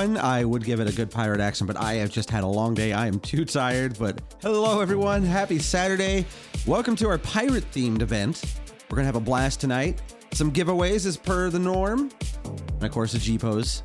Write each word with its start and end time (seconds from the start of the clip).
Ahoy. 0.00 0.18
I 0.18 0.44
would 0.44 0.64
give 0.64 0.80
it 0.80 0.88
a 0.88 0.92
good 0.92 1.10
pirate 1.10 1.40
accent, 1.40 1.66
but 1.66 1.76
I 1.76 1.94
have 1.94 2.10
just 2.10 2.30
had 2.30 2.44
a 2.44 2.46
long 2.46 2.74
day. 2.74 2.92
I 2.92 3.06
am 3.06 3.20
too 3.20 3.44
tired. 3.44 3.98
But 3.98 4.20
hello, 4.40 4.80
everyone. 4.80 5.22
Happy 5.22 5.58
Saturday. 5.58 6.24
Welcome 6.66 6.96
to 6.96 7.08
our 7.08 7.18
pirate 7.18 7.70
themed 7.72 8.02
event. 8.02 8.42
We're 8.88 8.96
going 8.96 9.04
to 9.04 9.06
have 9.06 9.16
a 9.16 9.20
blast 9.20 9.60
tonight. 9.60 10.00
Some 10.32 10.52
giveaways 10.52 11.06
as 11.06 11.16
per 11.16 11.50
the 11.50 11.58
norm. 11.58 12.10
And 12.44 12.84
of 12.84 12.90
course, 12.90 13.14
a 13.14 13.18
G 13.18 13.38
pose 13.38 13.82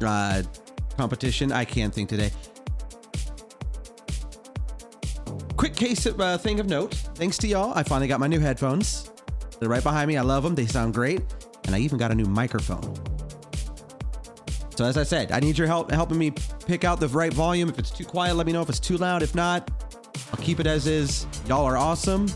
uh, 0.00 0.42
competition. 0.96 1.52
I 1.52 1.64
can't 1.64 1.92
think 1.92 2.08
today. 2.08 2.30
Quick 5.56 5.74
case 5.74 6.06
of 6.06 6.20
uh, 6.20 6.38
thing 6.38 6.60
of 6.60 6.66
note. 6.66 6.94
Thanks 6.94 7.38
to 7.38 7.48
y'all, 7.48 7.72
I 7.74 7.82
finally 7.82 8.08
got 8.08 8.20
my 8.20 8.26
new 8.28 8.40
headphones. 8.40 9.10
They're 9.58 9.68
right 9.68 9.82
behind 9.82 10.08
me. 10.08 10.18
I 10.18 10.22
love 10.22 10.42
them. 10.44 10.54
They 10.54 10.66
sound 10.66 10.94
great. 10.94 11.22
And 11.64 11.74
I 11.74 11.78
even 11.80 11.98
got 11.98 12.12
a 12.12 12.14
new 12.14 12.26
microphone. 12.26 12.94
So 14.76 14.84
as 14.84 14.98
I 14.98 15.04
said, 15.04 15.32
I 15.32 15.40
need 15.40 15.56
your 15.56 15.66
help 15.66 15.90
helping 15.90 16.18
me 16.18 16.32
pick 16.66 16.84
out 16.84 17.00
the 17.00 17.08
right 17.08 17.32
volume. 17.32 17.70
If 17.70 17.78
it's 17.78 17.90
too 17.90 18.04
quiet, 18.04 18.36
let 18.36 18.46
me 18.46 18.52
know. 18.52 18.60
If 18.60 18.68
it's 18.68 18.78
too 18.78 18.98
loud, 18.98 19.22
if 19.22 19.34
not, 19.34 19.70
I'll 20.32 20.44
keep 20.44 20.60
it 20.60 20.66
as 20.66 20.86
is. 20.86 21.26
Y'all 21.48 21.64
are 21.64 21.78
awesome. 21.78 22.28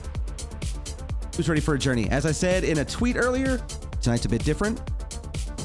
Who's 1.36 1.48
ready 1.48 1.60
for 1.60 1.74
a 1.74 1.78
journey? 1.78 2.08
As 2.08 2.24
I 2.24 2.32
said 2.32 2.64
in 2.64 2.78
a 2.78 2.84
tweet 2.84 3.16
earlier, 3.16 3.60
tonight's 4.00 4.24
a 4.24 4.28
bit 4.28 4.42
different. 4.42 4.80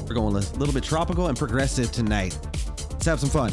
We're 0.06 0.14
going 0.14 0.36
a 0.36 0.40
little 0.58 0.74
bit 0.74 0.84
tropical 0.84 1.28
and 1.28 1.36
progressive 1.36 1.90
tonight. 1.92 2.38
Let's 2.90 3.06
have 3.06 3.20
some 3.20 3.30
fun. 3.30 3.52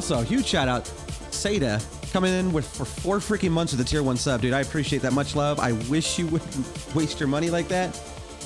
Also, 0.00 0.22
huge 0.22 0.46
shout 0.46 0.66
out, 0.66 0.84
Seda 1.30 1.78
coming 2.10 2.32
in 2.32 2.54
with 2.54 2.66
for 2.66 2.86
four 2.86 3.18
freaking 3.18 3.50
months 3.50 3.72
with 3.72 3.82
a 3.82 3.84
tier 3.84 4.02
one 4.02 4.16
sub, 4.16 4.40
dude. 4.40 4.54
I 4.54 4.60
appreciate 4.60 5.02
that 5.02 5.12
much 5.12 5.36
love. 5.36 5.60
I 5.60 5.72
wish 5.90 6.18
you 6.18 6.26
wouldn't 6.28 6.66
waste 6.94 7.20
your 7.20 7.28
money 7.28 7.50
like 7.50 7.68
that, 7.68 7.92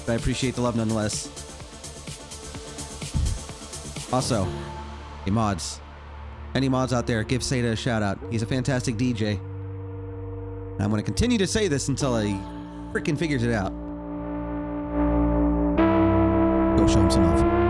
but 0.04 0.14
I 0.14 0.16
appreciate 0.16 0.56
the 0.56 0.62
love 0.62 0.74
nonetheless. 0.74 1.28
Also, 4.12 4.48
hey 5.24 5.30
mods, 5.30 5.78
any 6.56 6.68
mods 6.68 6.92
out 6.92 7.06
there, 7.06 7.22
give 7.22 7.42
Seda 7.42 7.70
a 7.70 7.76
shout 7.76 8.02
out. 8.02 8.18
He's 8.32 8.42
a 8.42 8.46
fantastic 8.46 8.96
DJ. 8.96 9.38
And 9.38 10.82
I'm 10.82 10.90
going 10.90 11.00
to 11.00 11.06
continue 11.06 11.38
to 11.38 11.46
say 11.46 11.68
this 11.68 11.86
until 11.86 12.18
he 12.18 12.32
freaking 12.92 13.16
figures 13.16 13.44
it 13.44 13.52
out. 13.52 13.70
Go 16.76 16.88
show 16.88 17.00
him 17.00 17.10
some 17.12 17.22
love. 17.22 17.63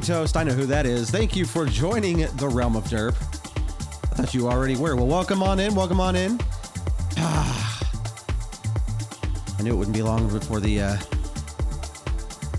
Toast, 0.00 0.36
I 0.36 0.42
know 0.42 0.52
who 0.52 0.66
that 0.66 0.86
is. 0.86 1.10
Thank 1.10 1.34
you 1.36 1.44
for 1.44 1.66
joining 1.66 2.18
the 2.36 2.48
Realm 2.48 2.76
of 2.76 2.84
Derp. 2.84 3.14
I 3.14 4.16
thought 4.16 4.34
you 4.34 4.48
already 4.48 4.76
were. 4.76 4.96
Well, 4.96 5.06
welcome 5.06 5.42
on 5.42 5.60
in. 5.60 5.74
Welcome 5.74 6.00
on 6.00 6.16
in. 6.16 6.40
Ah, 7.18 7.80
I 9.58 9.62
knew 9.62 9.72
it 9.72 9.76
wouldn't 9.76 9.96
be 9.96 10.02
long 10.02 10.28
before 10.28 10.60
the 10.60 10.80
uh, 10.80 10.96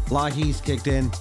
Lahis 0.07 0.63
kicked 0.63 0.87
in. 0.87 1.11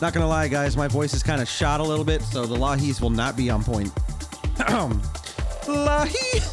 Not 0.00 0.12
gonna 0.12 0.28
lie, 0.28 0.48
guys, 0.48 0.76
my 0.76 0.88
voice 0.88 1.14
is 1.14 1.22
kind 1.22 1.40
of 1.40 1.48
shot 1.48 1.80
a 1.80 1.84
little 1.84 2.04
bit, 2.04 2.22
so 2.22 2.44
the 2.44 2.56
Lahis 2.56 3.00
will 3.00 3.10
not 3.10 3.36
be 3.36 3.48
on 3.48 3.62
point. 3.62 3.94
Lahi! 5.66 6.51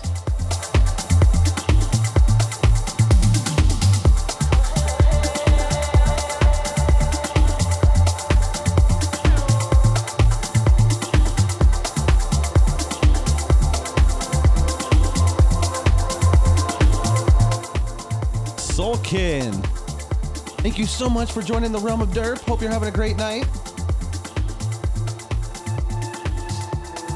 You 20.79 20.85
so 20.85 21.09
much 21.09 21.33
for 21.33 21.41
joining 21.41 21.73
the 21.73 21.79
Realm 21.79 21.99
of 21.99 22.09
Derp. 22.09 22.39
Hope 22.41 22.61
you're 22.61 22.71
having 22.71 22.87
a 22.87 22.91
great 22.91 23.17
night. 23.17 23.45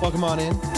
Welcome 0.02 0.26
on 0.26 0.40
in. 0.40 0.73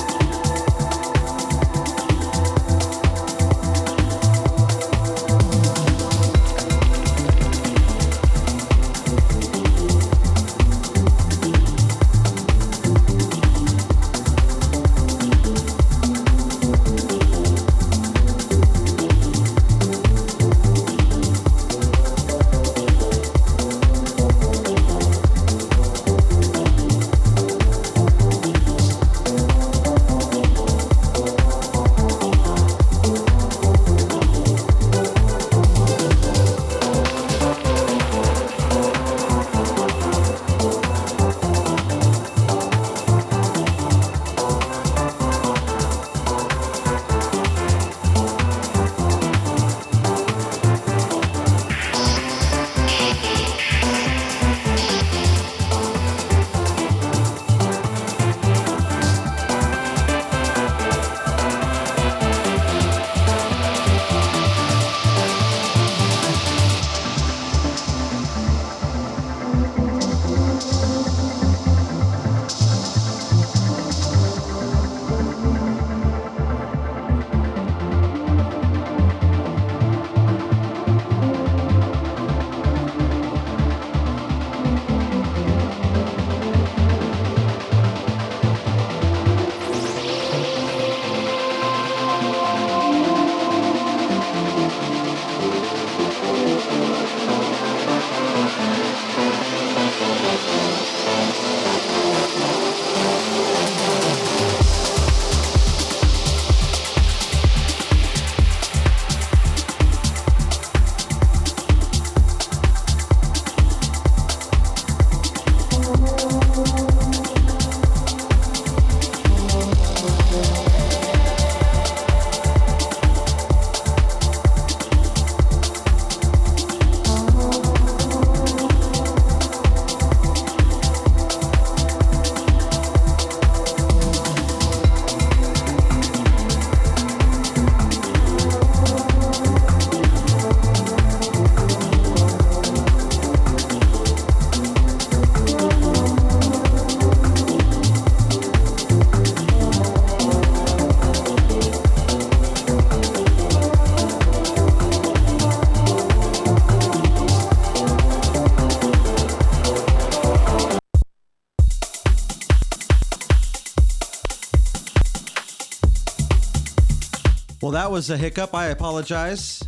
That 167.75 167.91
was 167.91 168.09
a 168.09 168.15
hiccup. 168.15 168.55
I 168.55 168.67
apologize. 168.67 169.61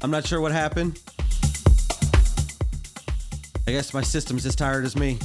I'm 0.00 0.10
not 0.10 0.26
sure 0.26 0.40
what 0.40 0.50
happened. 0.50 1.00
I 3.68 3.70
guess 3.70 3.94
my 3.94 4.02
system's 4.02 4.44
as 4.44 4.56
tired 4.56 4.84
as 4.84 4.96
me. 4.96 5.20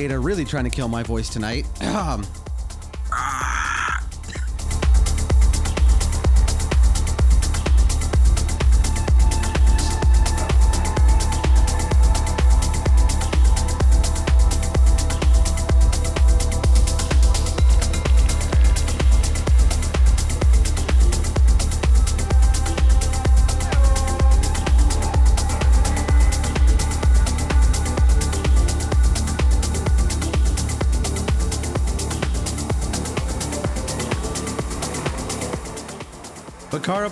Zeta 0.00 0.18
really 0.18 0.46
trying 0.46 0.64
to 0.64 0.70
kill 0.70 0.88
my 0.88 1.02
voice 1.02 1.28
tonight. 1.28 1.66
Um, 2.00 2.24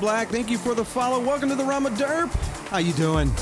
Black, 0.00 0.28
thank 0.28 0.48
you 0.48 0.58
for 0.58 0.74
the 0.74 0.84
follow. 0.84 1.18
Welcome 1.18 1.48
to 1.48 1.56
the 1.56 1.64
Realm 1.64 1.86
of 1.86 1.94
Derp. 1.94 2.32
How 2.68 2.78
you 2.78 2.92
doing? 2.92 3.32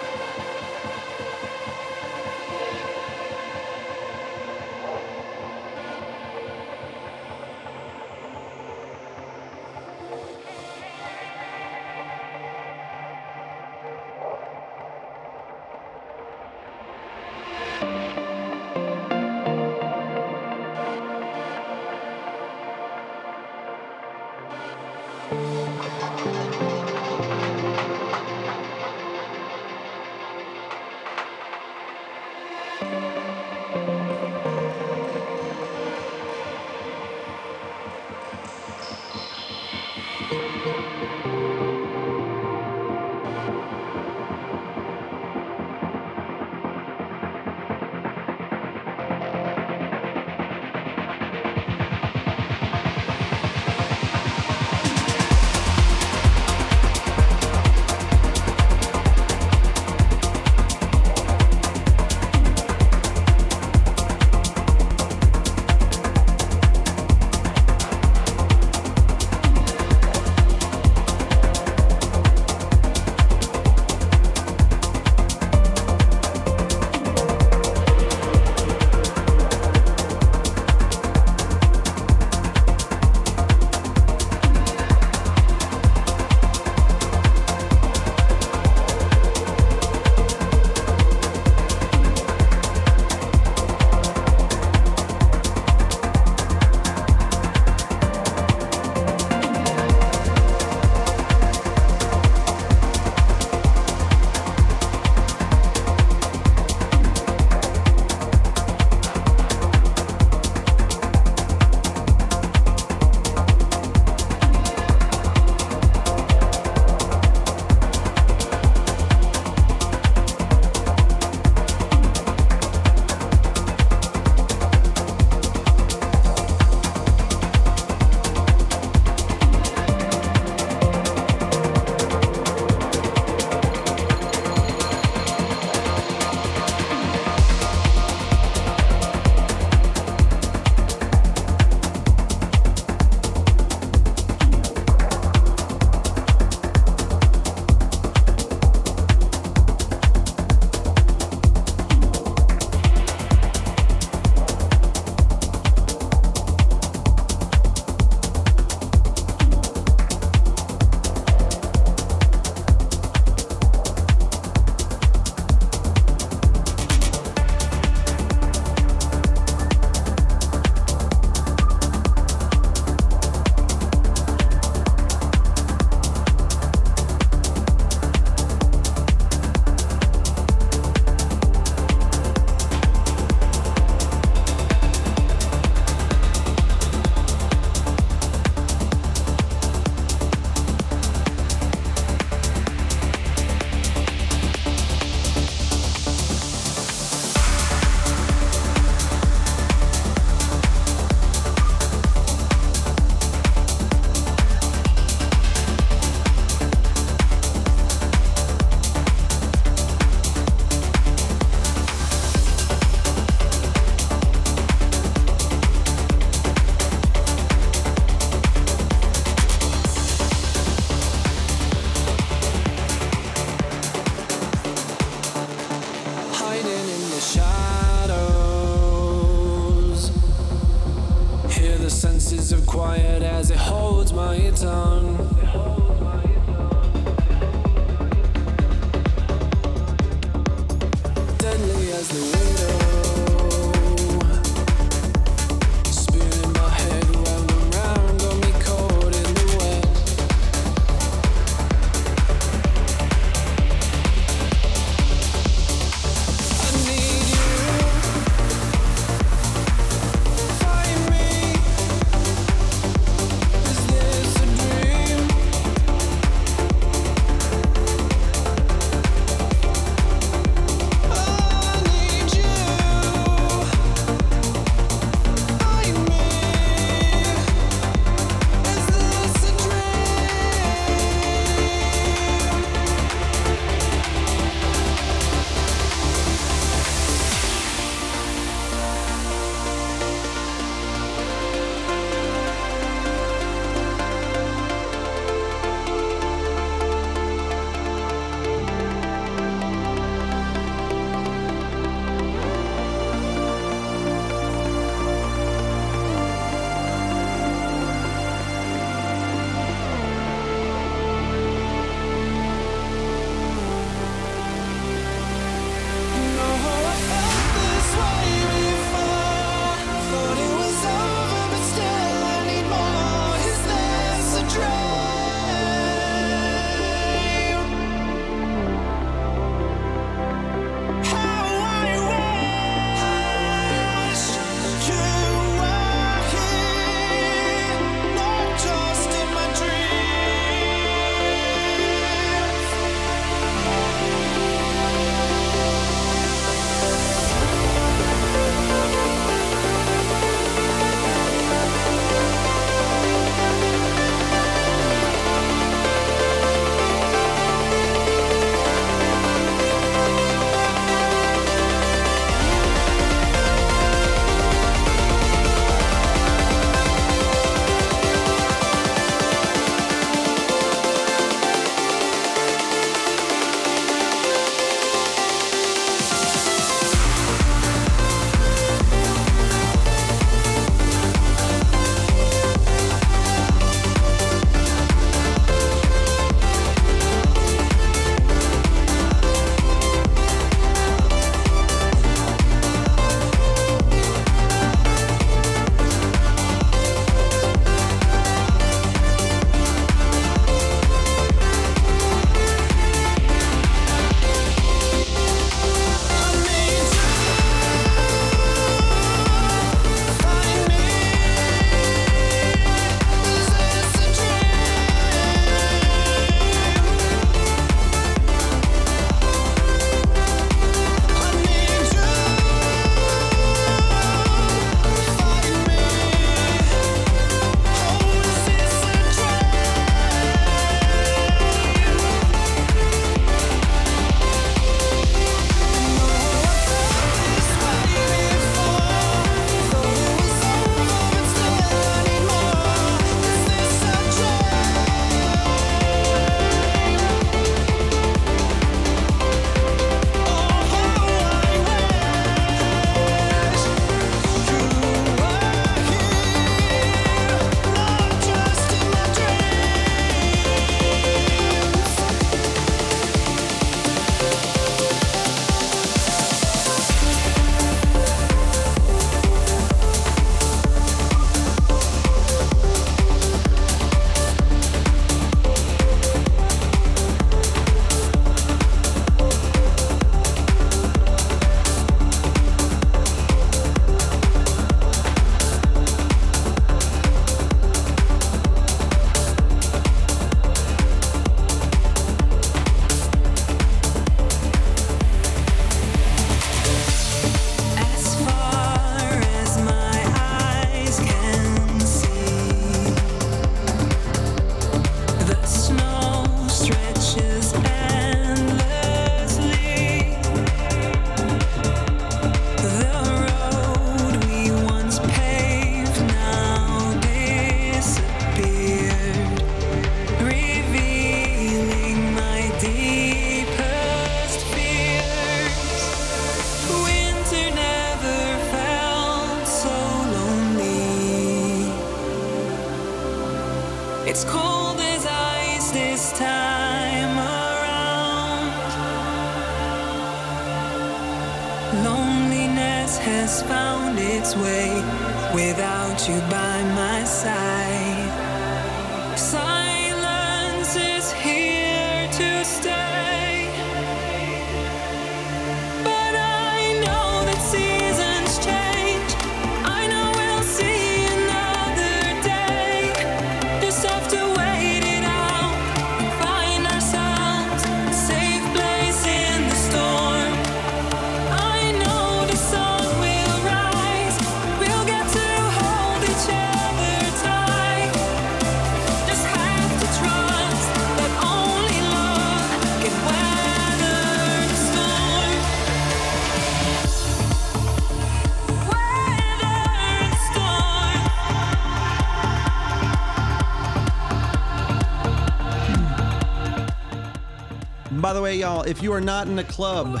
y'all, 598.36 598.62
if 598.62 598.82
you 598.82 598.92
are 598.92 599.00
not 599.00 599.26
in 599.26 599.36
the 599.36 599.44
club 599.44 600.00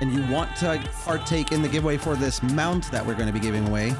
and 0.00 0.12
you 0.12 0.24
want 0.32 0.54
to 0.56 0.82
partake 1.04 1.52
in 1.52 1.62
the 1.62 1.68
giveaway 1.68 1.96
for 1.96 2.16
this 2.16 2.42
mount 2.42 2.90
that 2.90 3.04
we're 3.04 3.14
going 3.14 3.26
to 3.26 3.32
be 3.32 3.40
giving 3.40 3.66
away, 3.68 3.94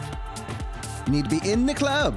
you 1.07 1.12
need 1.12 1.28
to 1.28 1.41
be 1.41 1.51
in 1.51 1.66
the 1.66 1.74
club. 1.74 2.14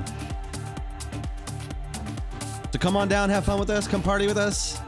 So 2.71 2.79
come 2.79 2.95
on 2.95 3.07
down, 3.07 3.29
have 3.29 3.45
fun 3.45 3.59
with 3.59 3.69
us, 3.69 3.87
come 3.87 4.01
party 4.01 4.27
with 4.27 4.37
us, 4.37 4.79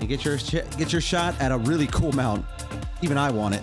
and 0.00 0.08
get 0.08 0.24
your 0.24 0.36
get 0.36 0.92
your 0.92 1.00
shot 1.00 1.34
at 1.40 1.52
a 1.52 1.58
really 1.58 1.86
cool 1.88 2.12
mount. 2.12 2.44
Even 3.02 3.18
I 3.18 3.30
want 3.30 3.54
it. 3.54 3.62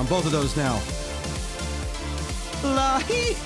on 0.00 0.06
both 0.06 0.24
of 0.24 0.32
those 0.32 0.56
now. 0.56 0.80
La-hee! 2.64 3.36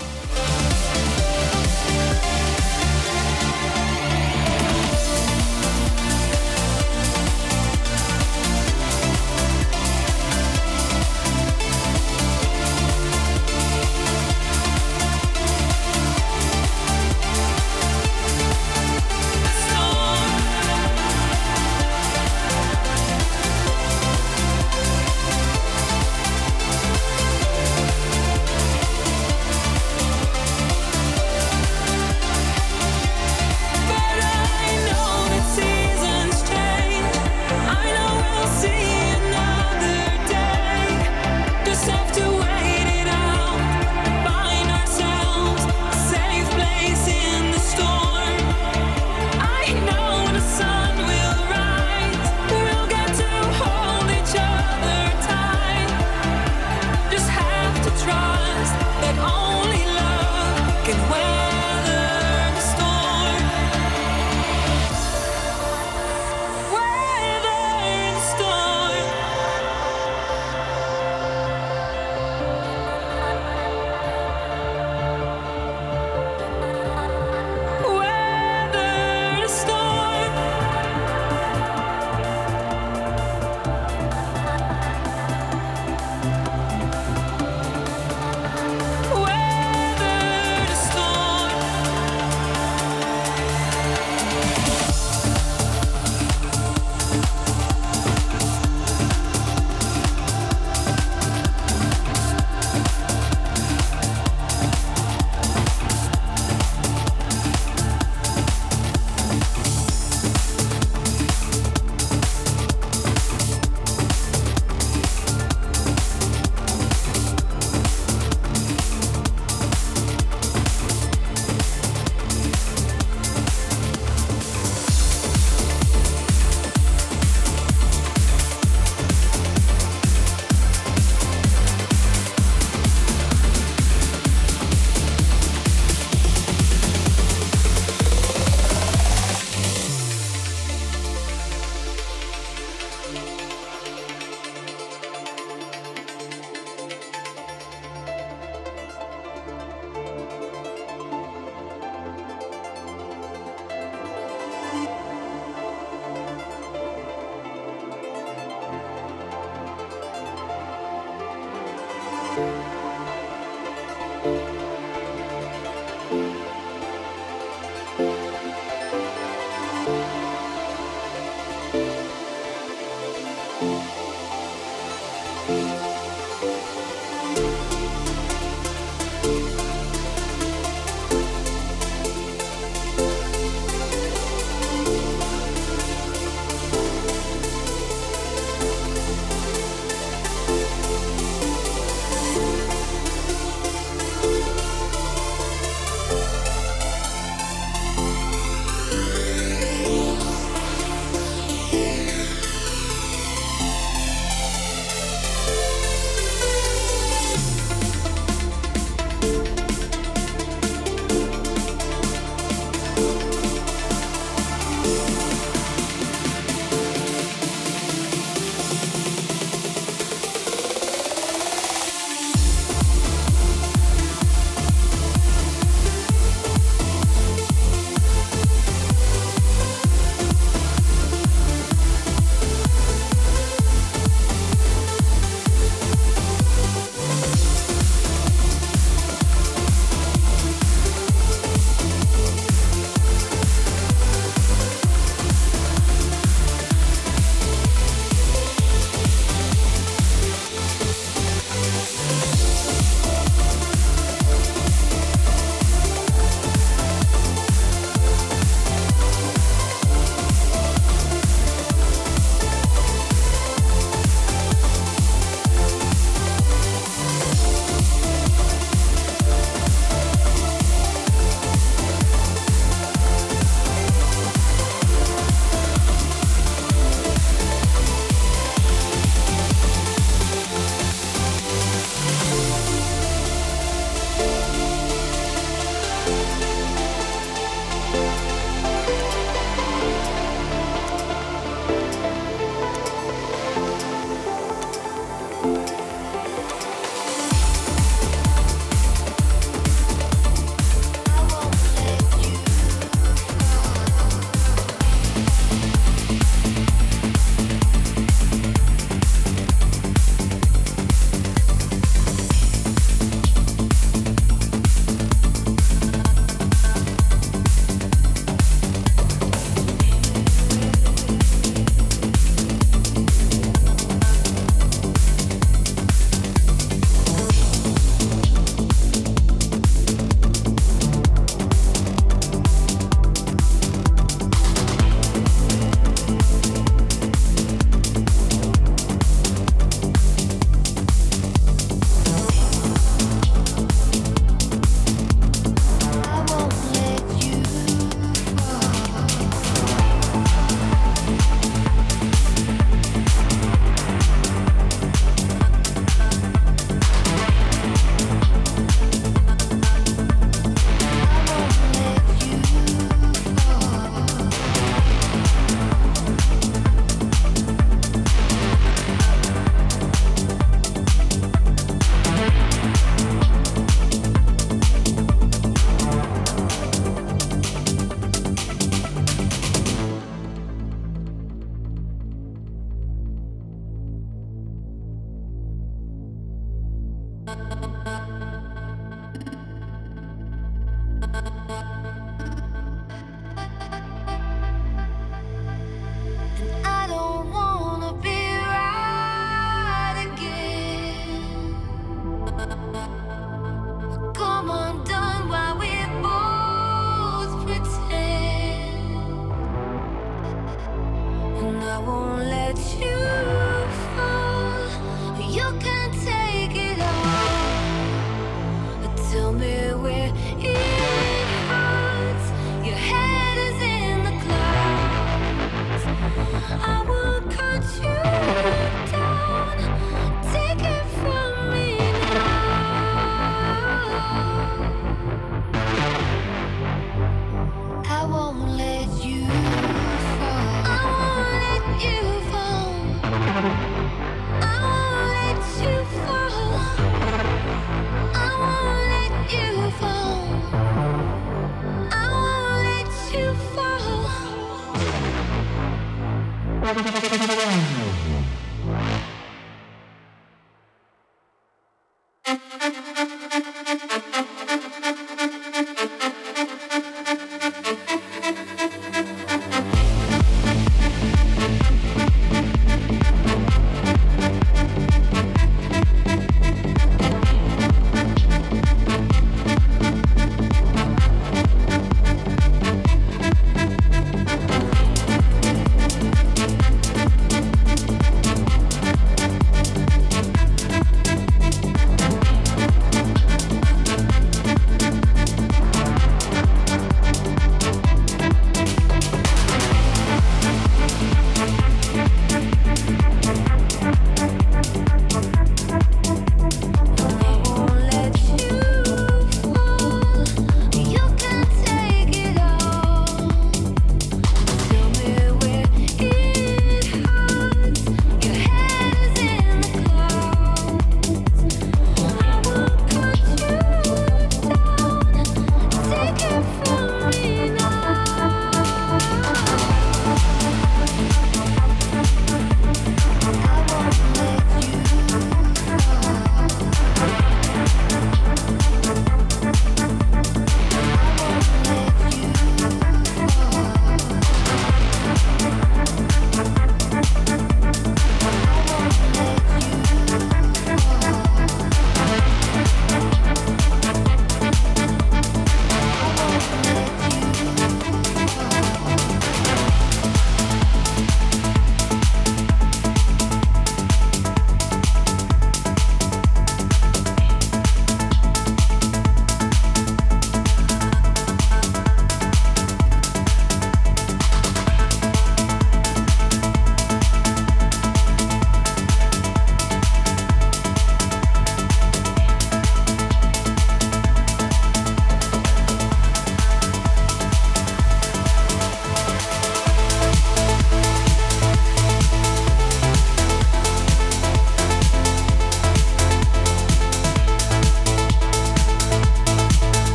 Thank 457.16 457.40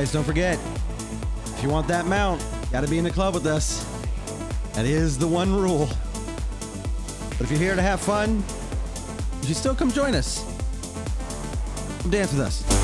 guys, 0.00 0.12
don't 0.12 0.24
forget, 0.24 0.58
if 1.44 1.62
you 1.62 1.68
want 1.68 1.86
that 1.86 2.06
mount, 2.06 2.40
you 2.40 2.70
got 2.72 2.80
to 2.80 2.88
be 2.88 2.96
in 2.96 3.04
the 3.04 3.10
club 3.10 3.34
with 3.34 3.44
us. 3.44 3.84
That 4.72 4.86
is 4.86 5.18
the 5.18 5.28
one 5.28 5.54
rule. 5.54 5.90
But 7.36 7.42
if 7.42 7.50
you're 7.50 7.60
here 7.60 7.76
to 7.76 7.82
have 7.82 8.00
fun, 8.00 8.42
you 9.42 9.48
should 9.48 9.56
still 9.56 9.74
come 9.74 9.92
join 9.92 10.14
us. 10.14 10.42
Come 12.00 12.12
dance 12.12 12.32
with 12.32 12.40
us. 12.40 12.79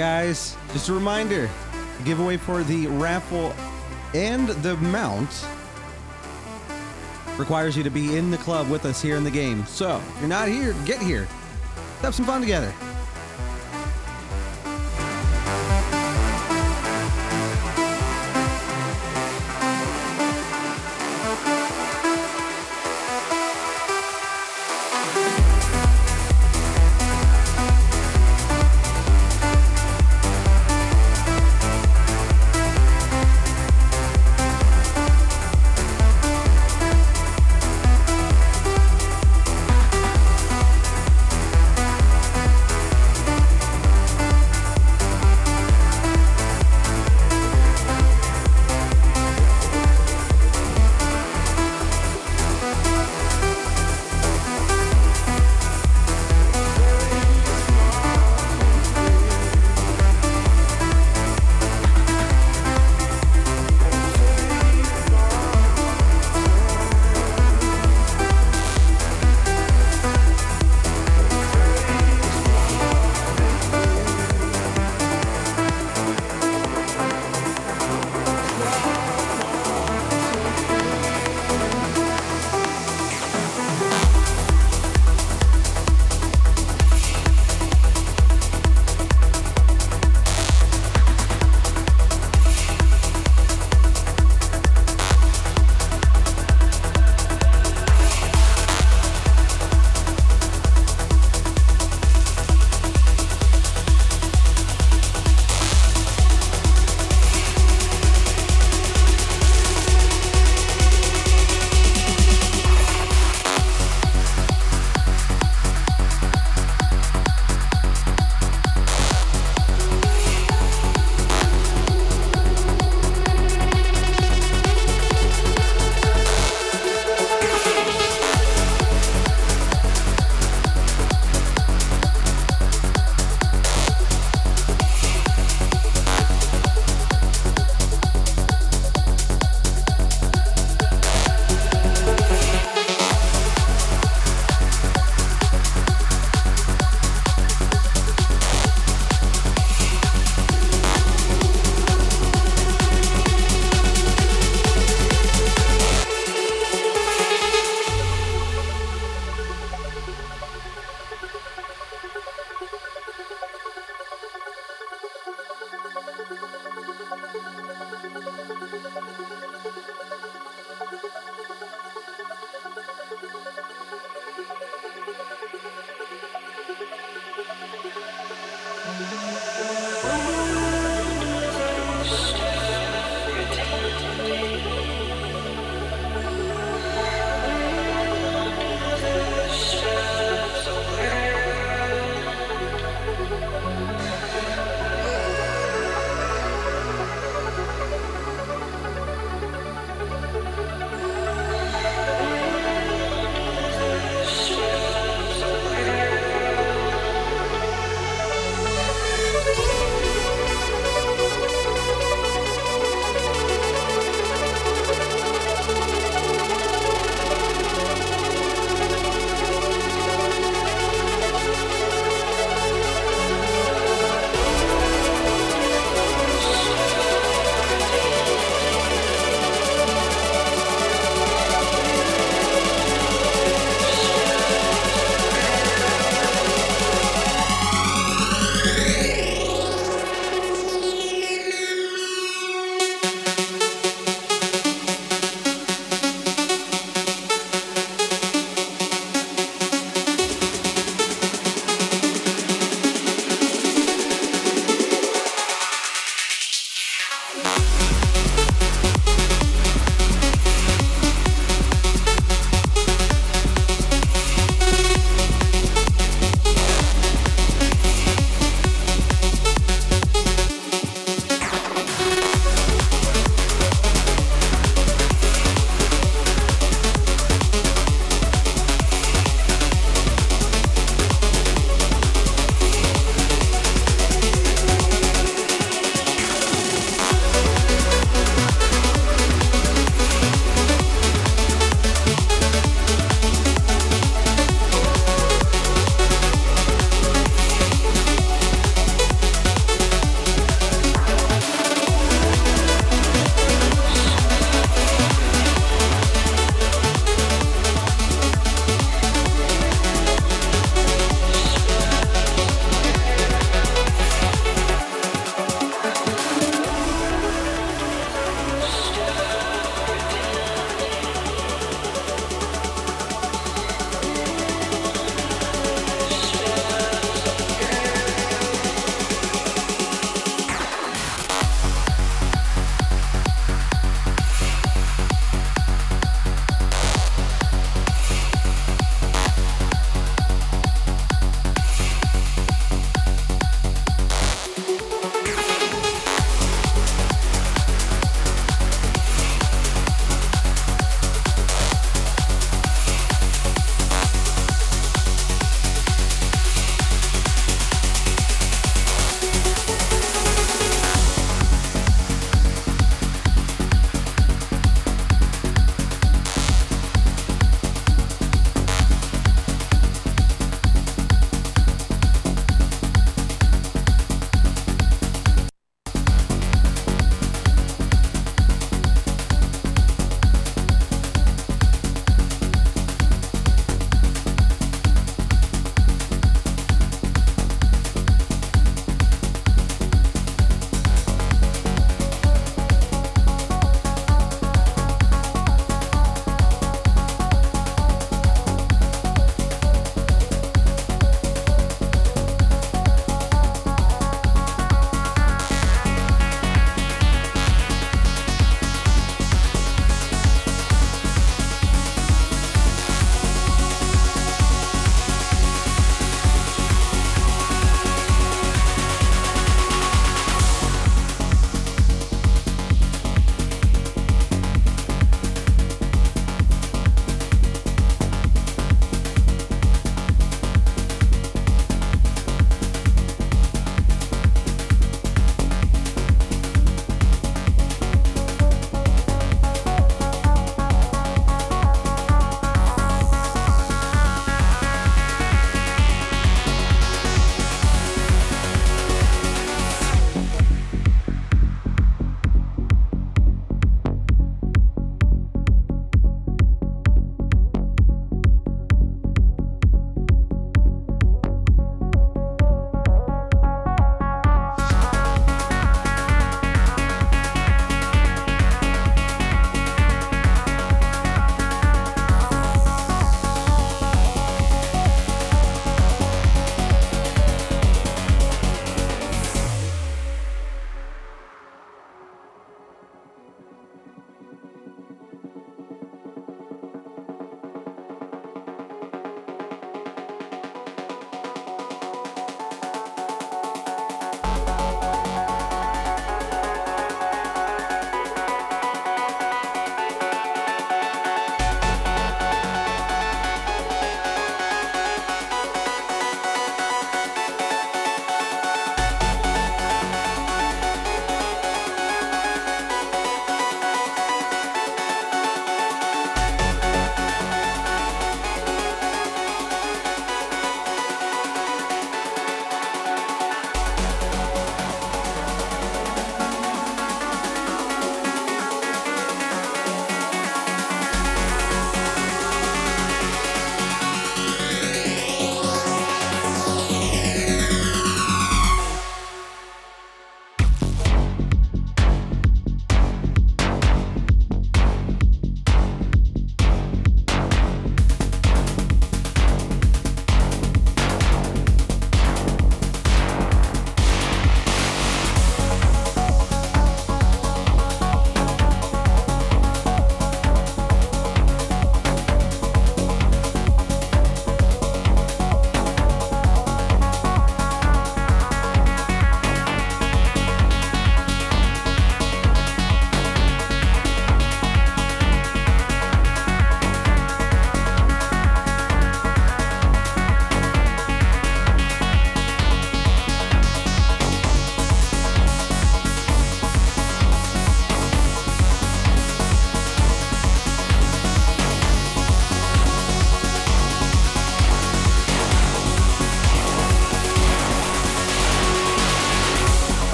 Guys, 0.00 0.56
just 0.72 0.88
a 0.88 0.94
reminder 0.94 1.50
the 1.98 2.04
giveaway 2.04 2.38
for 2.38 2.62
the 2.62 2.86
raffle 2.86 3.54
and 4.14 4.48
the 4.48 4.74
mount 4.78 5.44
requires 7.36 7.76
you 7.76 7.82
to 7.82 7.90
be 7.90 8.16
in 8.16 8.30
the 8.30 8.38
club 8.38 8.70
with 8.70 8.86
us 8.86 9.02
here 9.02 9.16
in 9.16 9.24
the 9.24 9.30
game. 9.30 9.62
So, 9.66 10.00
if 10.14 10.20
you're 10.20 10.28
not 10.30 10.48
here, 10.48 10.74
get 10.86 11.02
here. 11.02 11.28
Let's 11.76 12.00
have 12.00 12.14
some 12.14 12.24
fun 12.24 12.40
together. 12.40 12.72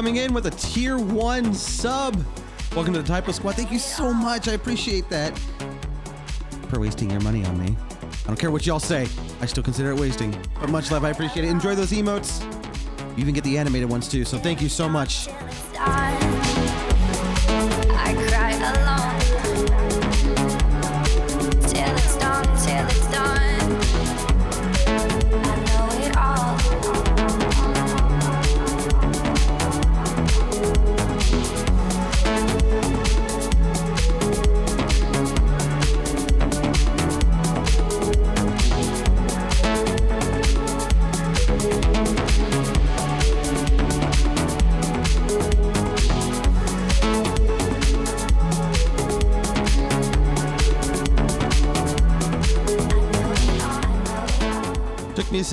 Coming 0.00 0.16
in 0.16 0.32
with 0.32 0.46
a 0.46 0.50
tier 0.52 0.96
one 0.96 1.52
sub. 1.52 2.16
Welcome 2.74 2.94
to 2.94 3.02
the 3.02 3.06
Typo 3.06 3.32
Squad. 3.32 3.56
Thank 3.56 3.70
you 3.70 3.78
so 3.78 4.14
much. 4.14 4.48
I 4.48 4.52
appreciate 4.52 5.10
that. 5.10 5.38
For 6.70 6.80
wasting 6.80 7.10
your 7.10 7.20
money 7.20 7.44
on 7.44 7.62
me. 7.62 7.76
I 8.00 8.26
don't 8.26 8.38
care 8.38 8.50
what 8.50 8.66
y'all 8.66 8.80
say. 8.80 9.06
I 9.42 9.44
still 9.44 9.62
consider 9.62 9.90
it 9.90 10.00
wasting. 10.00 10.34
But 10.58 10.70
much 10.70 10.90
love. 10.90 11.04
I 11.04 11.10
appreciate 11.10 11.44
it. 11.44 11.50
Enjoy 11.50 11.74
those 11.74 11.90
emotes. 11.90 12.42
You 13.14 13.20
even 13.20 13.34
get 13.34 13.44
the 13.44 13.58
animated 13.58 13.90
ones 13.90 14.08
too. 14.08 14.24
So 14.24 14.38
thank 14.38 14.62
you 14.62 14.70
so 14.70 14.88
much. 14.88 15.28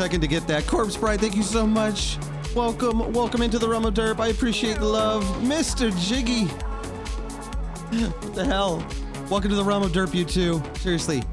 Second 0.08 0.22
to 0.22 0.28
get 0.28 0.48
that. 0.48 0.66
Corpse 0.66 0.96
Bride, 0.96 1.20
thank 1.20 1.36
you 1.36 1.44
so 1.44 1.68
much. 1.68 2.18
Welcome, 2.56 3.12
welcome 3.12 3.42
into 3.42 3.60
the 3.60 3.68
realm 3.68 3.84
of 3.84 3.94
derp. 3.94 4.22
I 4.22 4.28
appreciate 4.28 4.78
the 4.78 4.86
love. 4.86 5.22
Mr. 5.42 5.92
Jiggy. 6.08 6.46
what 6.46 8.34
the 8.34 8.46
hell? 8.46 8.88
Welcome 9.30 9.50
to 9.50 9.58
the 9.58 9.64
realm 9.66 9.84
of 9.84 9.92
derp, 9.92 10.14
you 10.14 10.24
two. 10.24 10.64
Seriously. 10.78 11.24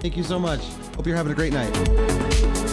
Thank 0.00 0.16
you 0.16 0.24
so 0.24 0.40
much. 0.40 0.62
Hope 0.96 1.06
you're 1.06 1.16
having 1.16 1.30
a 1.30 1.36
great 1.36 1.52
night. 1.52 2.63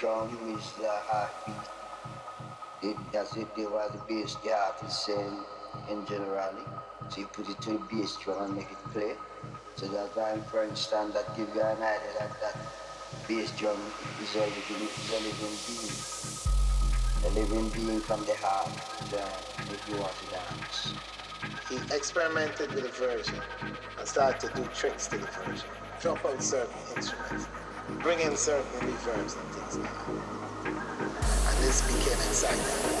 Drum 0.00 0.30
is 0.56 0.72
the 0.80 0.88
heartbeat. 0.88 1.54
it, 2.82 2.96
as 3.14 3.36
it 3.36 3.54
there 3.54 3.68
was 3.68 3.92
the 3.92 4.00
bass 4.08 4.34
the 4.42 4.50
artist 4.50 5.04
saying 5.04 5.44
in 5.90 6.06
generally. 6.06 6.64
So 7.10 7.20
you 7.20 7.26
put 7.26 7.50
it 7.50 7.60
to 7.62 7.72
the 7.72 7.82
bass 7.92 8.16
drum 8.16 8.44
and 8.44 8.56
make 8.56 8.70
it 8.70 8.82
play. 8.92 9.14
So 9.76 9.88
that's 9.88 10.16
why 10.16 10.40
for 10.50 10.64
instance 10.64 11.12
that 11.12 11.36
give 11.36 11.54
you 11.54 11.60
an 11.60 11.76
idea 11.76 12.12
that 12.18 12.32
that 12.40 12.56
bass 13.28 13.50
drum 13.58 13.76
is 14.22 14.34
a 14.36 14.40
living, 14.40 14.88
is 14.88 15.10
a 15.12 15.20
living 15.28 15.56
being. 15.68 15.92
A 17.22 17.30
living 17.38 17.68
being 17.76 18.00
from 18.00 18.24
the 18.24 18.34
heart, 18.40 18.72
uh, 19.12 19.70
if 19.70 19.86
you 19.90 20.00
want 20.00 20.14
to 20.16 20.26
dance. 20.32 20.94
He 21.68 21.76
experimented 21.94 22.72
with 22.72 22.84
the 22.84 23.06
version 23.06 23.38
and 23.98 24.08
started 24.08 24.40
to 24.40 24.62
do 24.62 24.66
tricks 24.74 25.08
to 25.08 25.18
the 25.18 25.26
version. 25.44 25.68
Drop 26.00 26.24
out 26.24 26.42
certain 26.42 26.72
instruments, 26.96 27.46
bring 27.98 28.20
in 28.20 28.36
certain 28.36 28.64
reverbs 28.80 29.36
and 29.36 29.48
things. 29.54 29.76
And 30.66 31.58
this 31.64 31.82
became 31.82 32.12
exciting. 32.12 32.99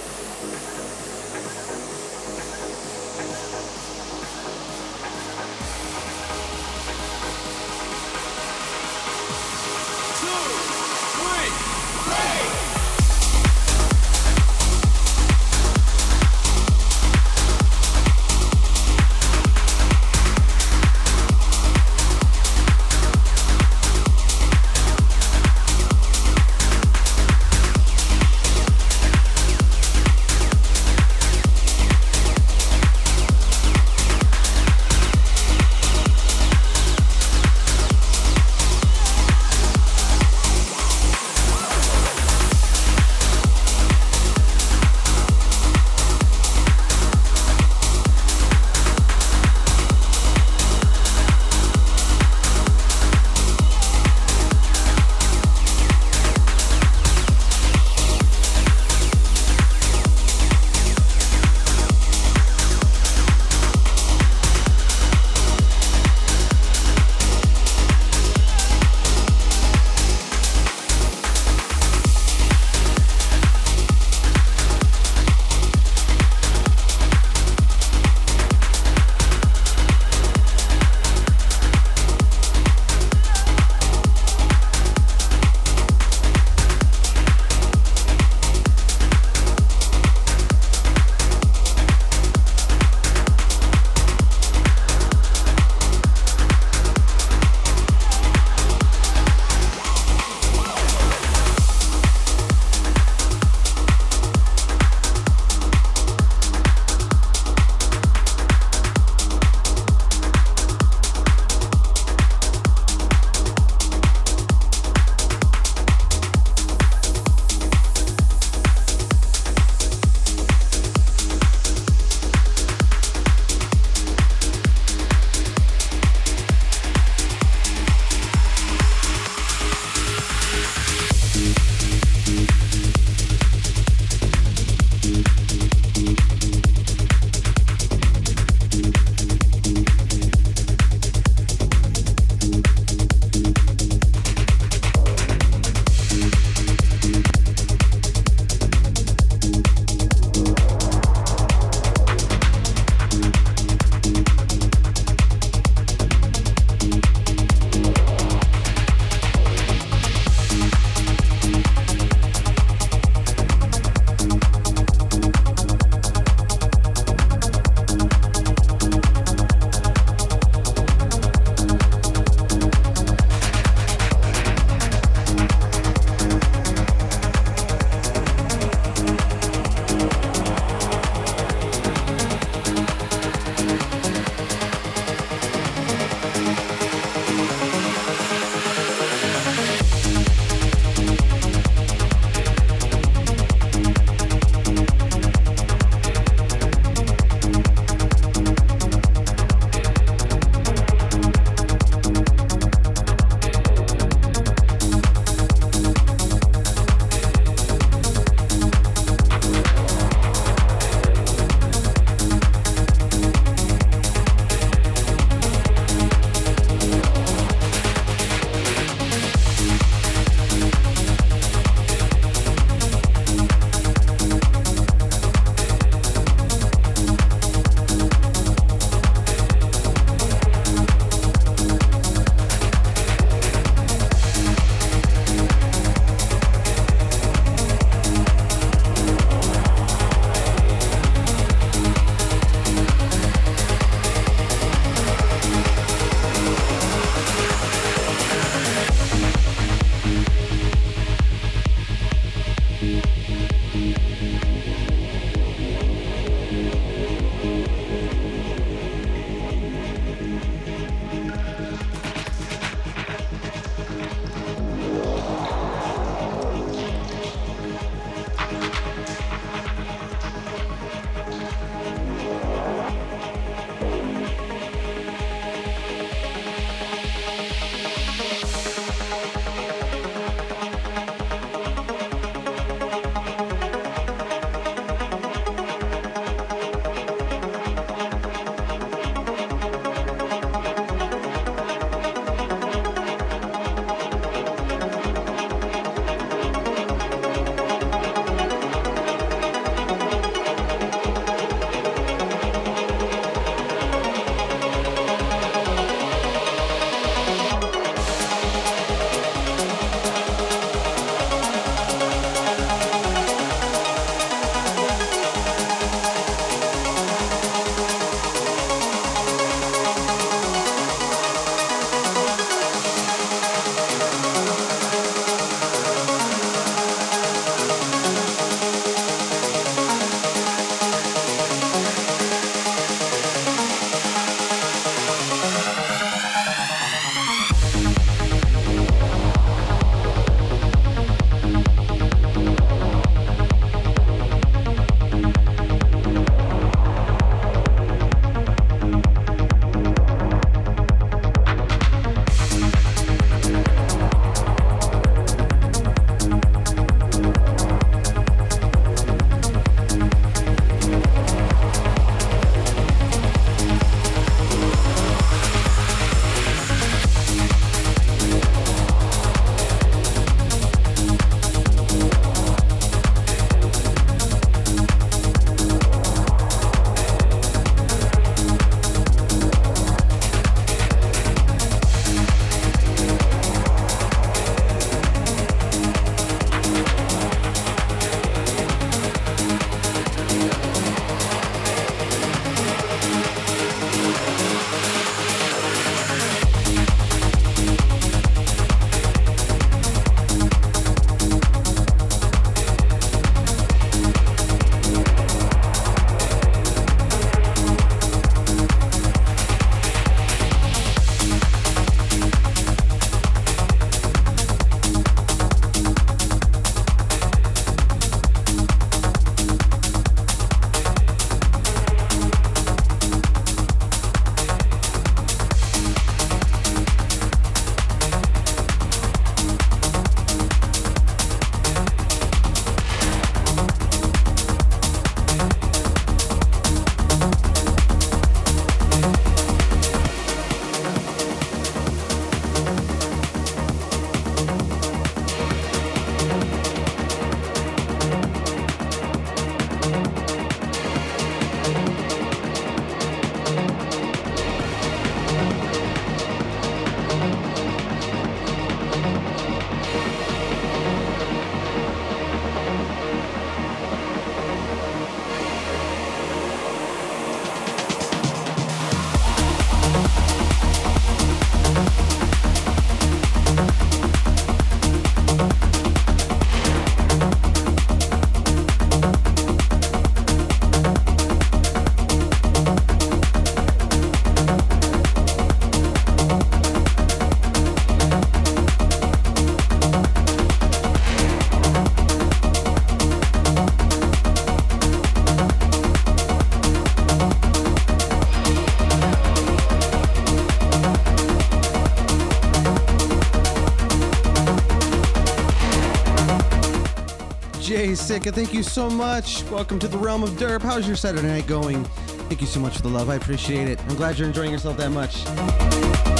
Jay 507.80 507.92
Sicka, 507.92 508.30
thank 508.30 508.52
you 508.52 508.62
so 508.62 508.90
much. 508.90 509.42
Welcome 509.44 509.78
to 509.78 509.88
the 509.88 509.96
realm 509.96 510.22
of 510.22 510.32
derp. 510.32 510.60
How's 510.60 510.86
your 510.86 510.96
Saturday 510.96 511.26
night 511.26 511.46
going? 511.46 511.82
Thank 512.28 512.42
you 512.42 512.46
so 512.46 512.60
much 512.60 512.76
for 512.76 512.82
the 512.82 512.90
love. 512.90 513.08
I 513.08 513.14
appreciate 513.14 513.68
it. 513.68 513.80
I'm 513.88 513.96
glad 513.96 514.18
you're 514.18 514.28
enjoying 514.28 514.52
yourself 514.52 514.76
that 514.76 514.90
much. 514.90 516.19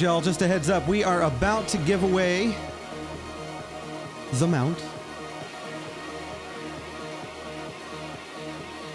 Y'all, 0.00 0.20
just 0.20 0.42
a 0.42 0.46
heads 0.46 0.68
up. 0.68 0.86
We 0.88 1.04
are 1.04 1.22
about 1.22 1.68
to 1.68 1.78
give 1.78 2.02
away 2.02 2.54
the 4.32 4.46
mount. 4.46 4.82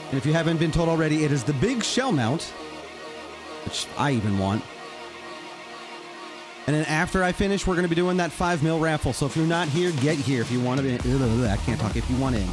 And 0.09 0.17
if 0.17 0.25
you 0.25 0.33
haven't 0.33 0.57
been 0.57 0.71
told 0.71 0.89
already, 0.89 1.23
it 1.23 1.31
is 1.31 1.43
the 1.43 1.53
big 1.53 1.83
shell 1.83 2.11
mount, 2.11 2.43
which 3.63 3.87
I 3.97 4.11
even 4.11 4.37
want. 4.37 4.63
And 6.67 6.75
then 6.75 6.85
after 6.85 7.23
I 7.23 7.31
finish, 7.31 7.65
we're 7.65 7.75
going 7.75 7.85
to 7.85 7.89
be 7.89 7.95
doing 7.95 8.17
that 8.17 8.31
5 8.31 8.61
mil 8.61 8.79
raffle. 8.79 9.13
So 9.13 9.25
if 9.25 9.35
you're 9.35 9.47
not 9.47 9.67
here, 9.69 9.91
get 9.93 10.17
here. 10.17 10.41
If 10.41 10.51
you 10.51 10.59
want 10.59 10.81
to 10.81 10.83
be, 10.83 10.93
I 10.93 11.57
can't 11.57 11.79
talk. 11.79 11.95
If 11.95 12.09
you 12.09 12.17
want 12.17 12.35
in. 12.35 12.47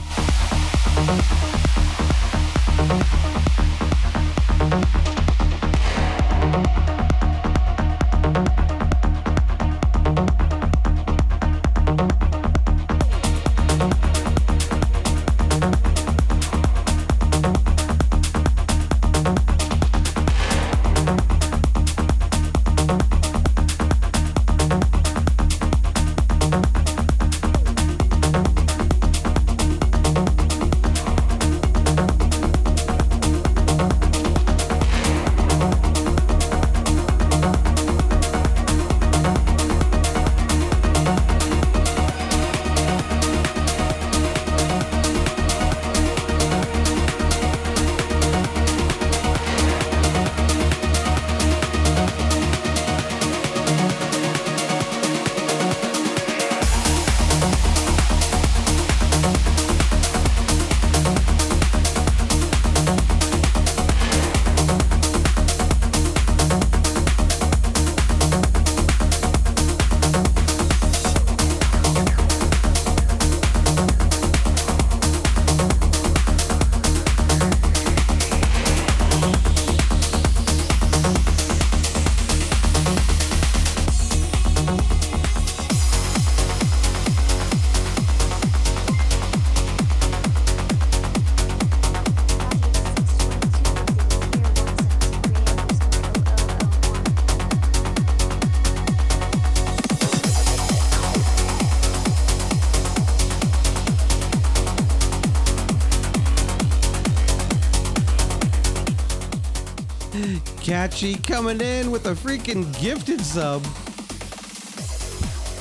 Catchy 110.68 111.14
coming 111.14 111.62
in 111.62 111.90
with 111.90 112.04
a 112.08 112.12
freaking 112.12 112.78
gifted 112.78 113.22
sub. 113.22 113.64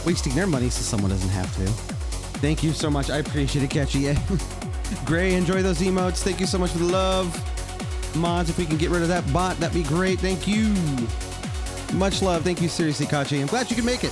Wasting 0.05 0.35
their 0.35 0.45
money 0.45 0.69
so 0.69 0.81
someone 0.81 1.11
doesn't 1.11 1.29
have 1.29 1.49
to. 1.55 1.65
Thank 2.41 2.61
you 2.61 2.73
so 2.73 2.89
much. 2.89 3.09
I 3.09 3.19
appreciate 3.19 3.63
it, 3.63 3.69
Catchy. 3.69 4.13
Gray, 5.05 5.35
enjoy 5.35 5.61
those 5.61 5.79
emotes. 5.79 6.23
Thank 6.23 6.41
you 6.41 6.45
so 6.45 6.57
much 6.57 6.71
for 6.71 6.79
the 6.79 6.91
love. 6.91 7.33
Mods, 8.17 8.49
if 8.49 8.57
we 8.57 8.65
can 8.65 8.75
get 8.75 8.89
rid 8.89 9.01
of 9.01 9.07
that 9.07 9.31
bot, 9.31 9.57
that'd 9.61 9.73
be 9.73 9.87
great. 9.87 10.19
Thank 10.19 10.45
you. 10.45 10.75
Much 11.97 12.21
love. 12.21 12.43
Thank 12.43 12.61
you, 12.61 12.67
seriously, 12.67 13.05
Kachi. 13.05 13.39
I'm 13.39 13.47
glad 13.47 13.69
you 13.69 13.77
can 13.77 13.85
make 13.85 14.03
it. 14.03 14.11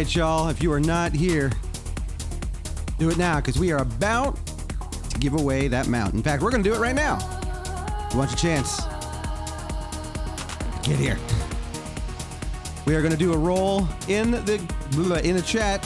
Right, 0.00 0.16
y'all. 0.16 0.48
If 0.48 0.62
you 0.62 0.72
are 0.72 0.80
not 0.80 1.12
here, 1.12 1.50
do 2.98 3.10
it 3.10 3.18
now 3.18 3.36
because 3.36 3.58
we 3.58 3.70
are 3.70 3.82
about 3.82 4.38
to 5.10 5.18
give 5.18 5.34
away 5.34 5.68
that 5.68 5.88
mount. 5.88 6.14
In 6.14 6.22
fact, 6.22 6.42
we're 6.42 6.50
going 6.50 6.62
to 6.62 6.70
do 6.70 6.74
it 6.74 6.78
right 6.78 6.94
now. 6.94 7.18
You 8.10 8.16
want 8.16 8.30
your 8.30 8.38
chance? 8.38 8.80
Get 10.82 10.96
here. 10.96 11.18
We 12.86 12.94
are 12.94 13.02
going 13.02 13.12
to 13.12 13.18
do 13.18 13.34
a 13.34 13.36
roll 13.36 13.86
in 14.08 14.30
the 14.30 14.54
in 15.22 15.36
the 15.36 15.44
chat. 15.44 15.84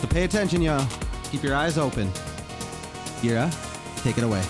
So 0.00 0.08
pay 0.08 0.24
attention, 0.24 0.60
y'all. 0.60 0.84
Keep 1.30 1.44
your 1.44 1.54
eyes 1.54 1.78
open. 1.78 2.08
Kira, 3.20 3.48
take 4.02 4.18
it 4.18 4.24
away. 4.24 4.42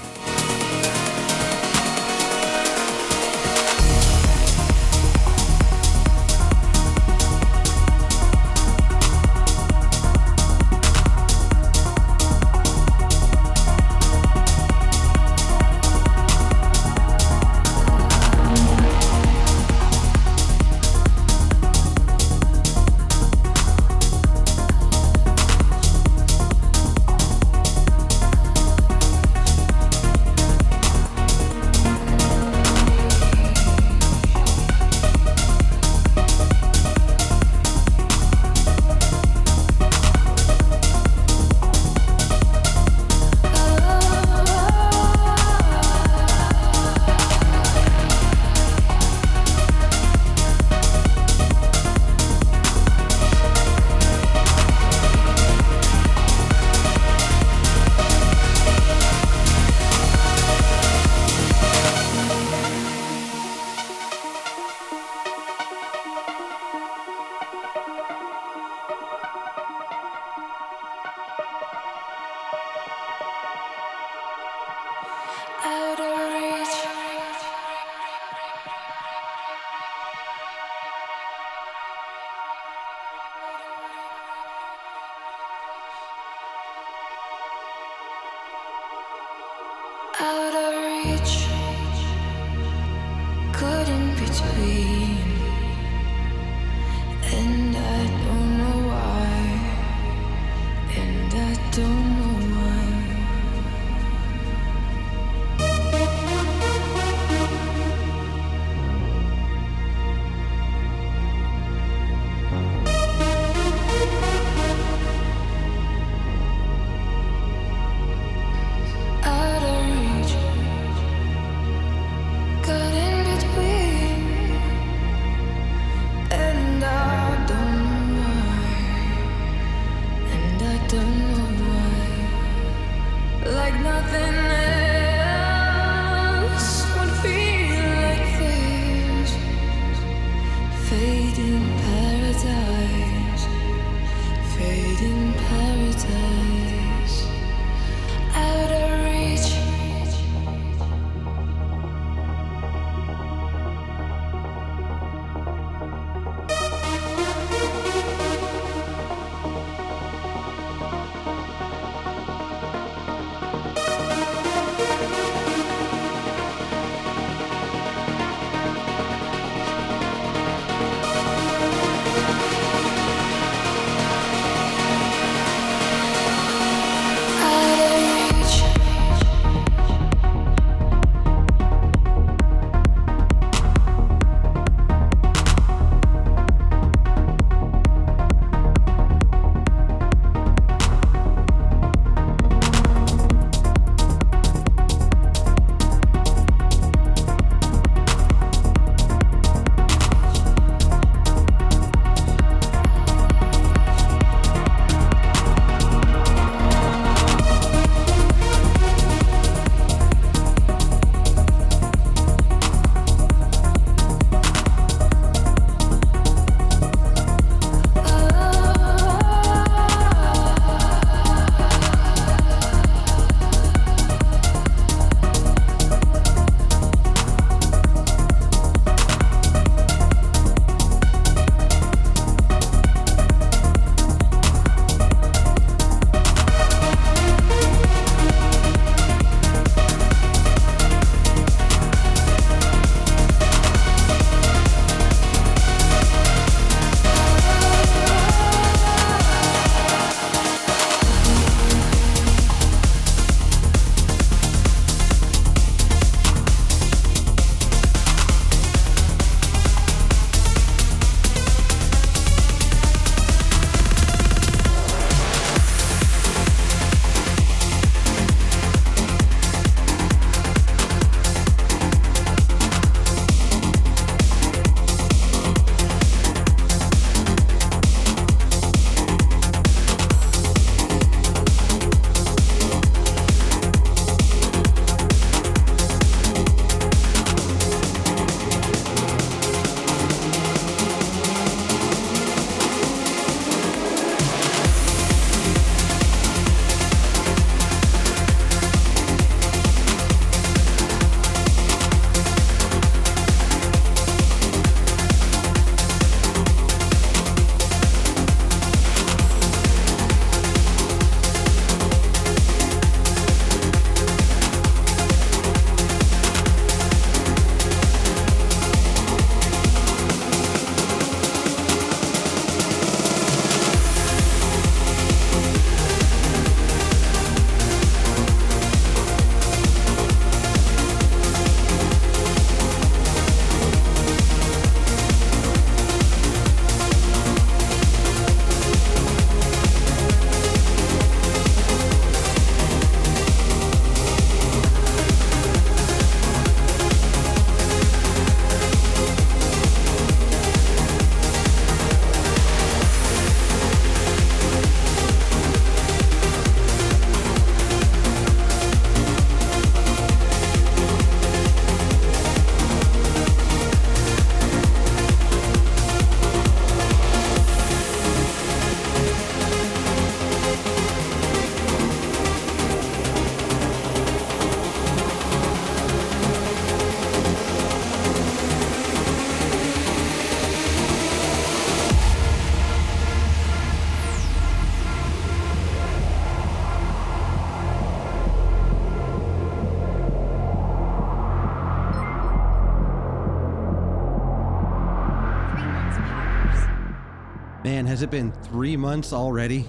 Has 397.94 398.02
it 398.02 398.10
been 398.10 398.32
three 398.32 398.76
months 398.76 399.12
already? 399.12 399.64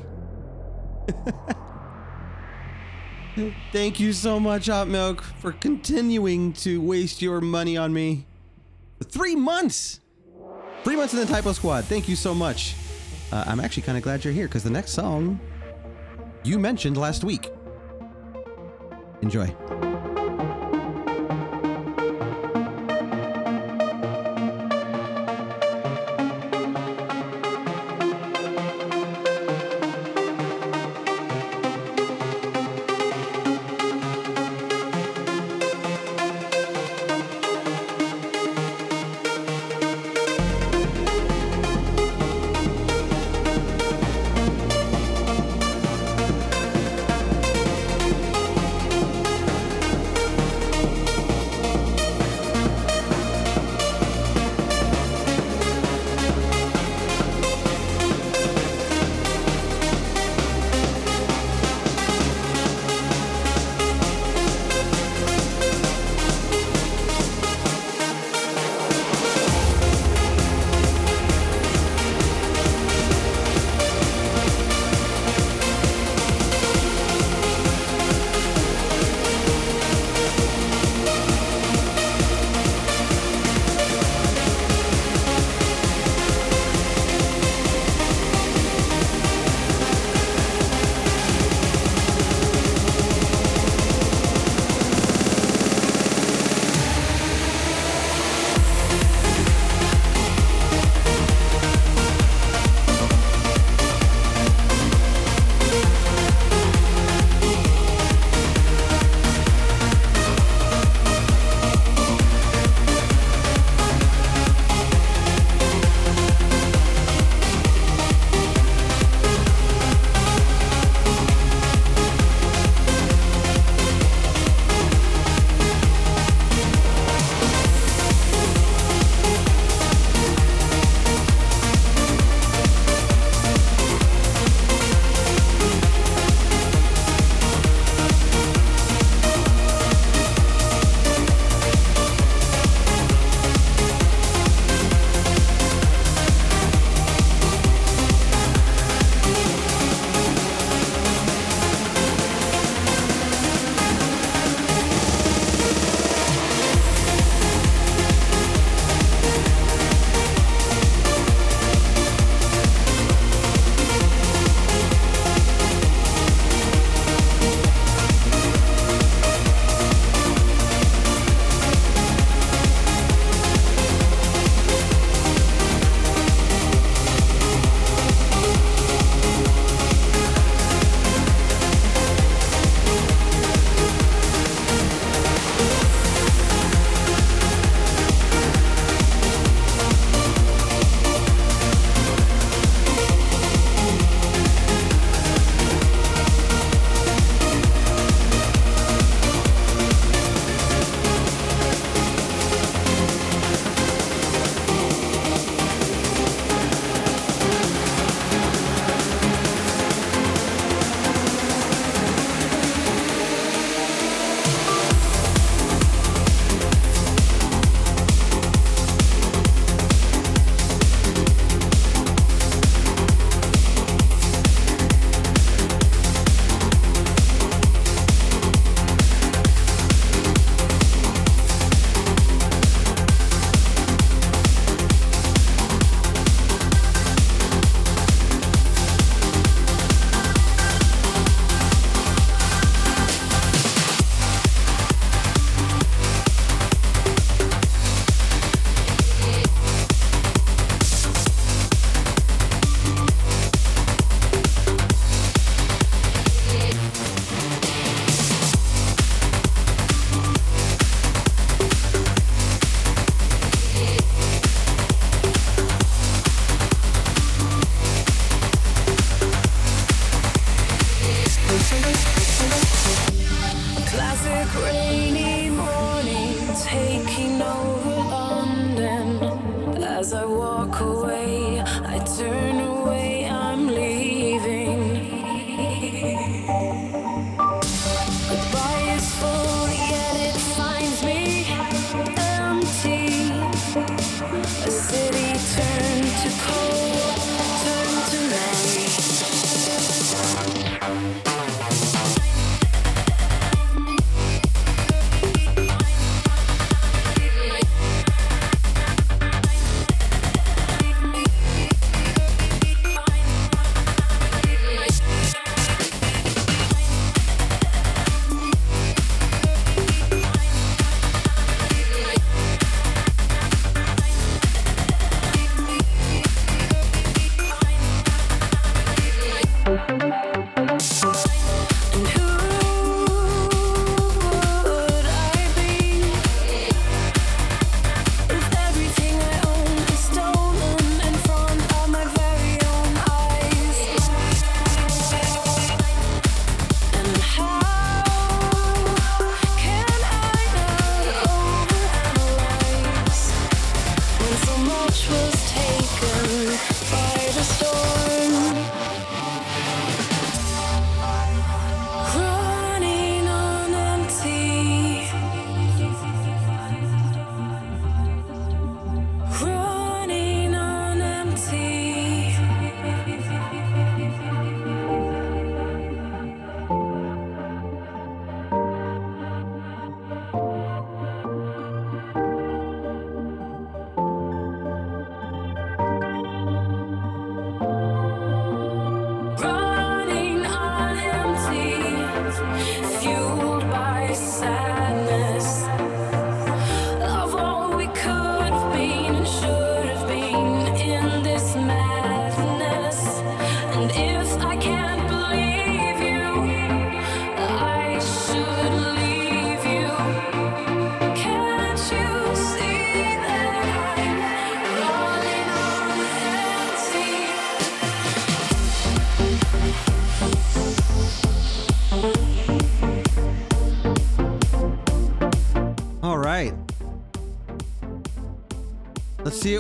Thank 3.72 4.00
you 4.00 4.14
so 4.14 4.40
much, 4.40 4.66
Hot 4.66 4.88
Milk, 4.88 5.22
for 5.22 5.52
continuing 5.52 6.52
to 6.54 6.82
waste 6.82 7.22
your 7.22 7.40
money 7.40 7.78
on 7.78 7.94
me. 7.94 8.26
Three 9.04 9.36
months! 9.36 10.00
Three 10.84 10.96
months 10.96 11.14
in 11.14 11.20
the 11.20 11.28
Typo 11.28 11.52
Squad. 11.52 11.86
Thank 11.86 12.10
you 12.10 12.16
so 12.16 12.34
much. 12.34 12.74
Uh, 13.32 13.44
I'm 13.46 13.60
actually 13.60 13.84
kind 13.84 13.96
of 13.96 14.04
glad 14.04 14.24
you're 14.24 14.34
here 14.34 14.48
because 14.48 14.64
the 14.64 14.72
next 14.72 14.94
song 14.94 15.40
you 16.44 16.58
mentioned 16.58 16.98
last 16.98 17.24
week. 17.24 17.52
Enjoy. 19.22 19.55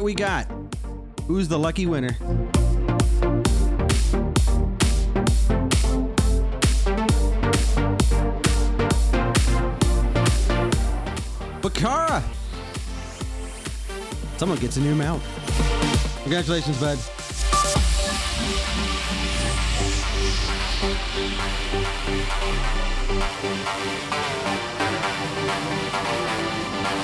We 0.05 0.13
got. 0.13 0.45
Who's 1.25 1.47
the 1.47 1.57
lucky 1.57 1.87
winner? 1.87 2.11
Bakara! 11.59 12.21
Someone 14.37 14.59
gets 14.59 14.77
a 14.77 14.81
new 14.81 14.93
mount. 14.93 15.23
Congratulations, 16.21 16.79
bud. 16.79 16.99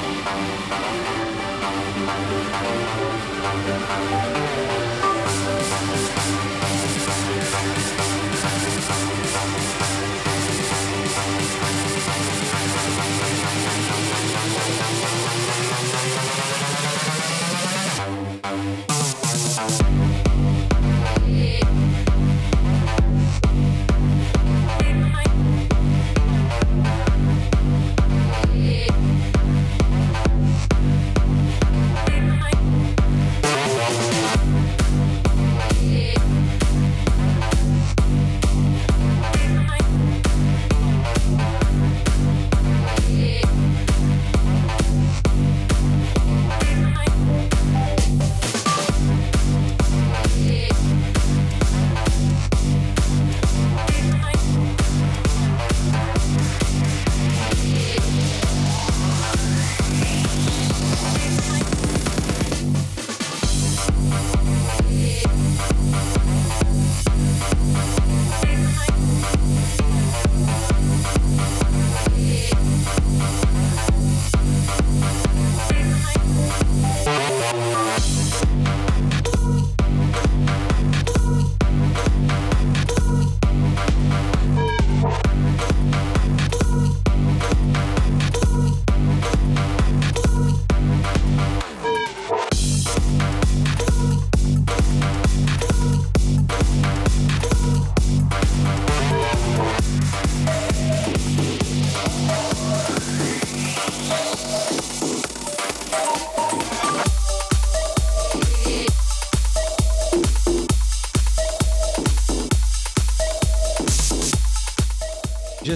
Thank 0.03 0.25
you. 6.25 6.31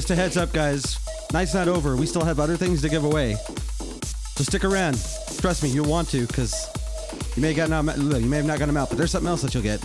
Just 0.05 0.19
a 0.19 0.21
heads 0.21 0.37
up, 0.37 0.53
guys. 0.53 0.99
Night's 1.33 1.55
not 1.55 1.67
over. 1.67 1.95
We 1.95 2.05
still 2.05 2.23
have 2.23 2.39
other 2.39 2.55
things 2.55 2.79
to 2.83 2.89
give 2.89 3.05
away. 3.05 3.37
So 4.35 4.43
stick 4.43 4.63
around. 4.63 4.99
Trust 5.39 5.63
me, 5.63 5.69
you'll 5.69 5.89
want 5.89 6.09
to, 6.09 6.27
because 6.27 6.69
you 7.35 7.41
may 7.41 7.55
have 7.55 7.57
gotten 7.57 7.73
out, 7.73 7.97
you 7.97 8.29
may 8.29 8.37
have 8.37 8.45
not 8.45 8.59
gotten 8.59 8.67
them 8.67 8.77
out, 8.77 8.89
but 8.89 8.99
there's 8.99 9.09
something 9.09 9.27
else 9.27 9.41
that 9.41 9.55
you'll 9.55 9.63
get. 9.63 9.81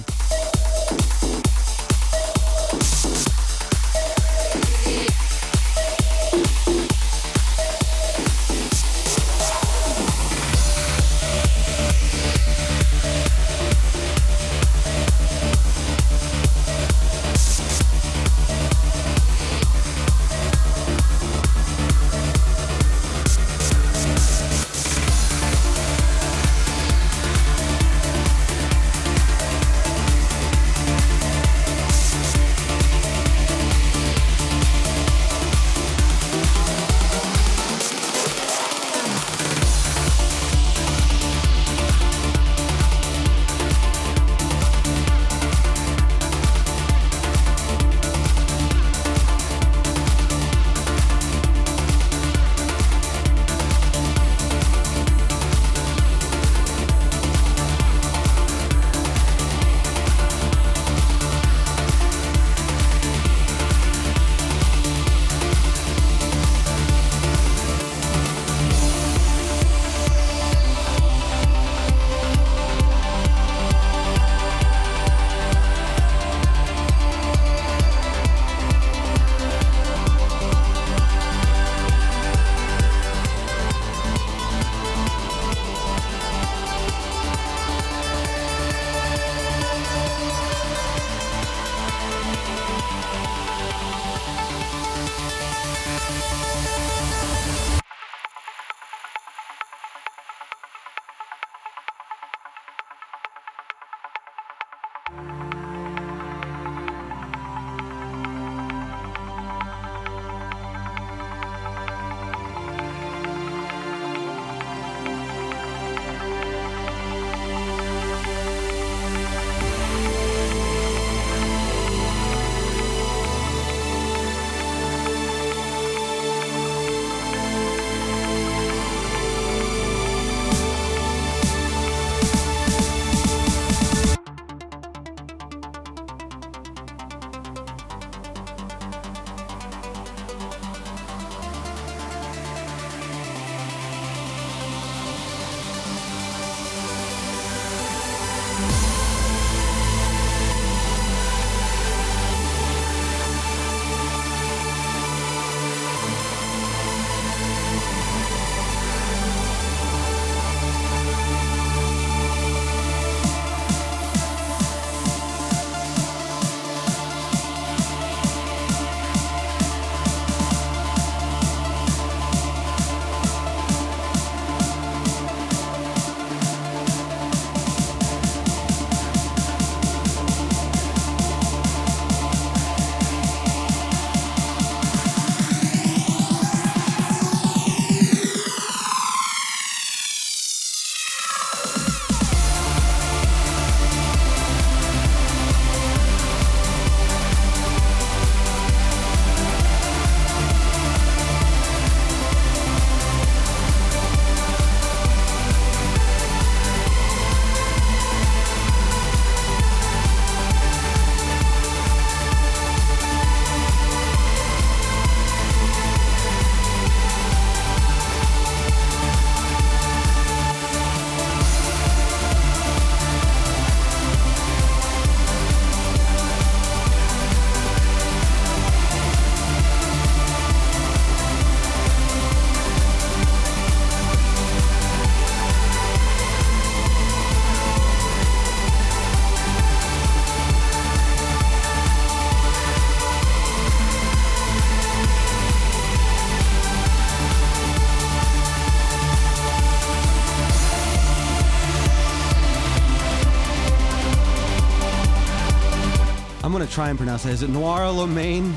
Try 256.81 256.89
and 256.89 256.97
pronounce 256.97 257.25
that. 257.25 257.35
Is 257.35 257.43
it 257.43 257.51
Noir 257.51 257.91
Lomain? 257.91 258.55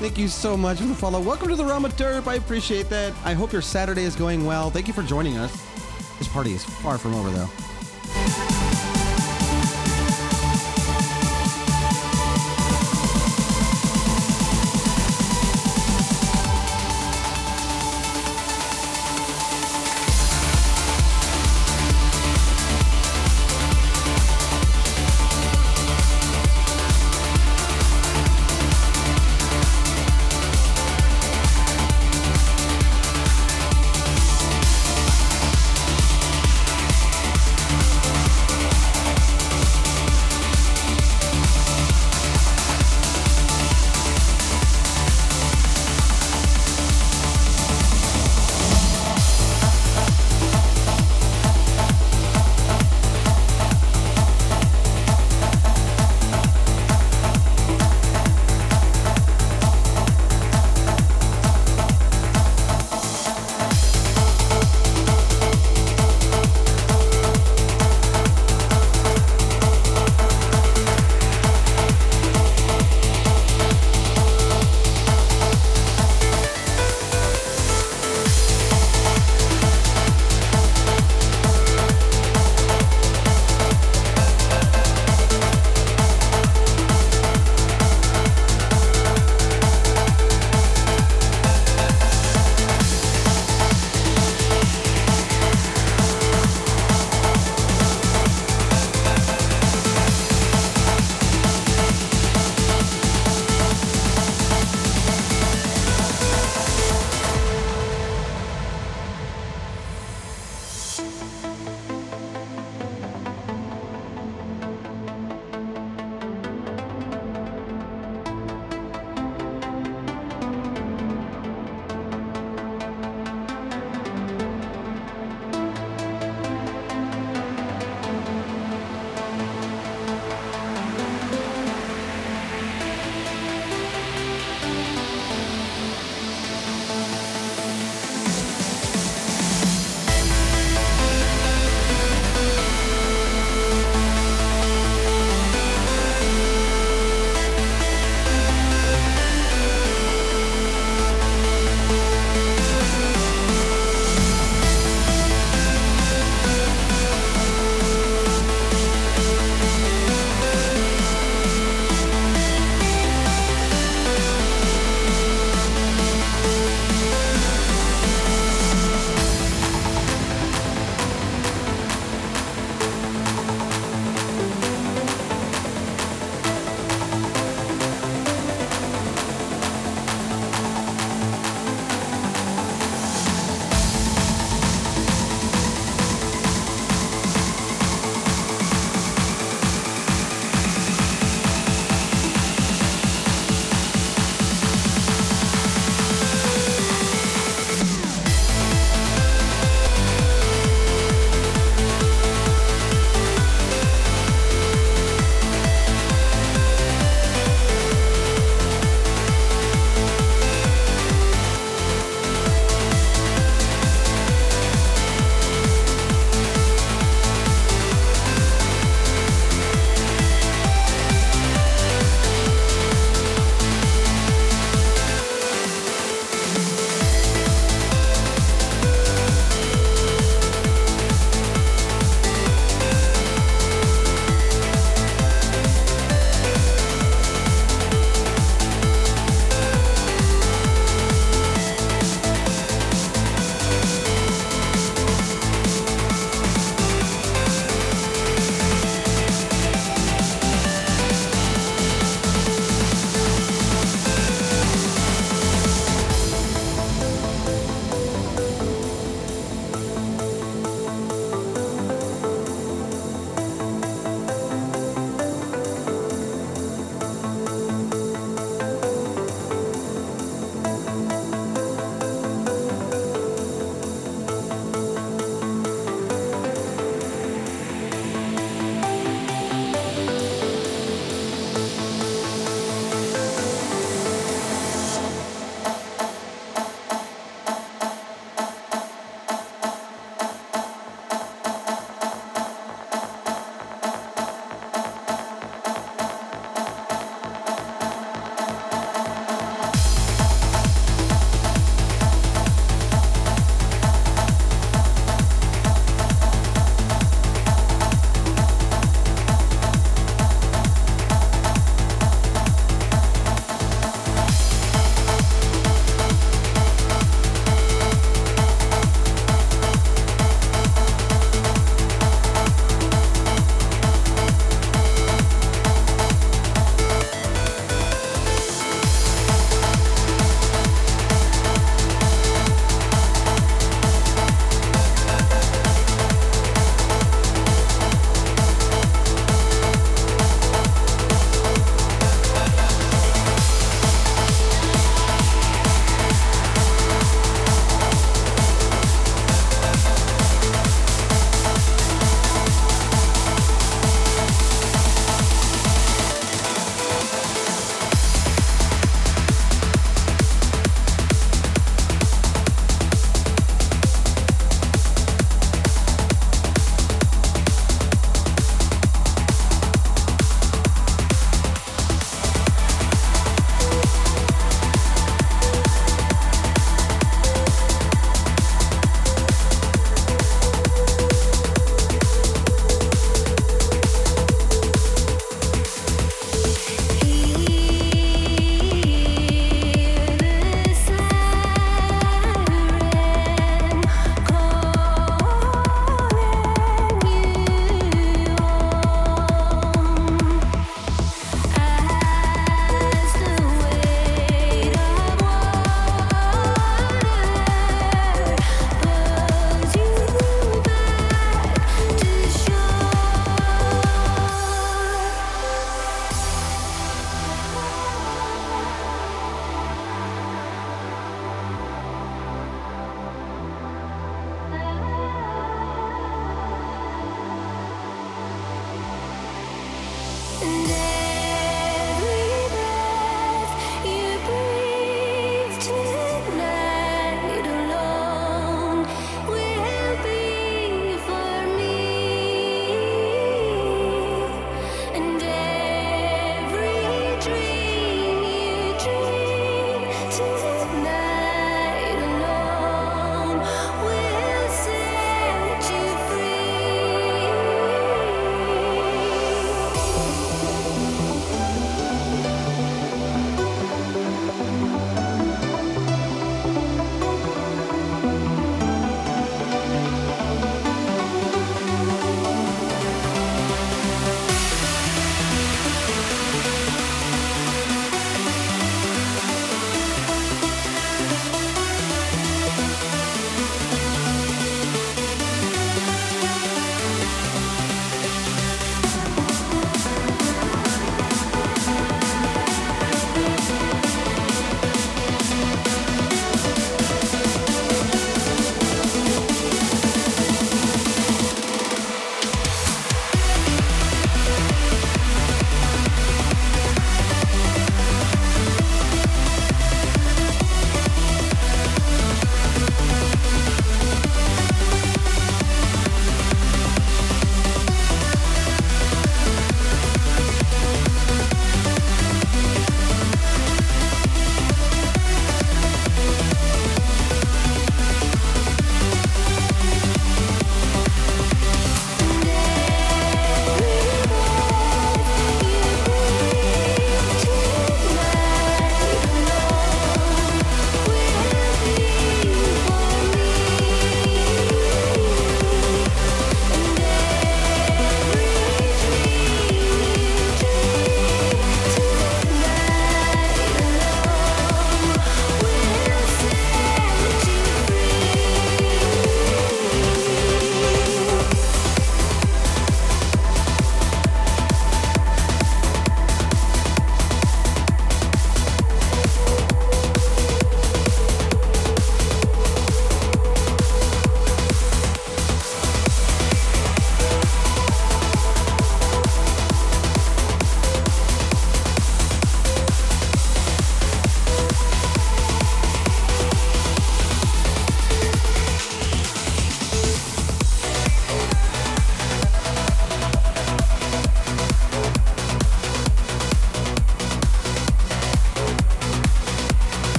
Thank 0.00 0.18
you 0.18 0.26
so 0.26 0.56
much 0.56 0.78
for 0.78 0.86
the 0.86 0.94
follow. 0.96 1.20
Welcome 1.20 1.46
to 1.46 1.54
the 1.54 1.64
Realm 1.64 1.84
of 1.84 1.96
Derp. 1.96 2.26
I 2.26 2.34
appreciate 2.34 2.88
that. 2.88 3.12
I 3.24 3.34
hope 3.34 3.52
your 3.52 3.62
Saturday 3.62 4.02
is 4.02 4.16
going 4.16 4.44
well. 4.44 4.68
Thank 4.68 4.88
you 4.88 4.92
for 4.92 5.04
joining 5.04 5.38
us. 5.38 5.52
This 6.18 6.26
party 6.26 6.54
is 6.54 6.64
far 6.64 6.98
from 6.98 7.14
over, 7.14 7.30
though. 7.30 7.69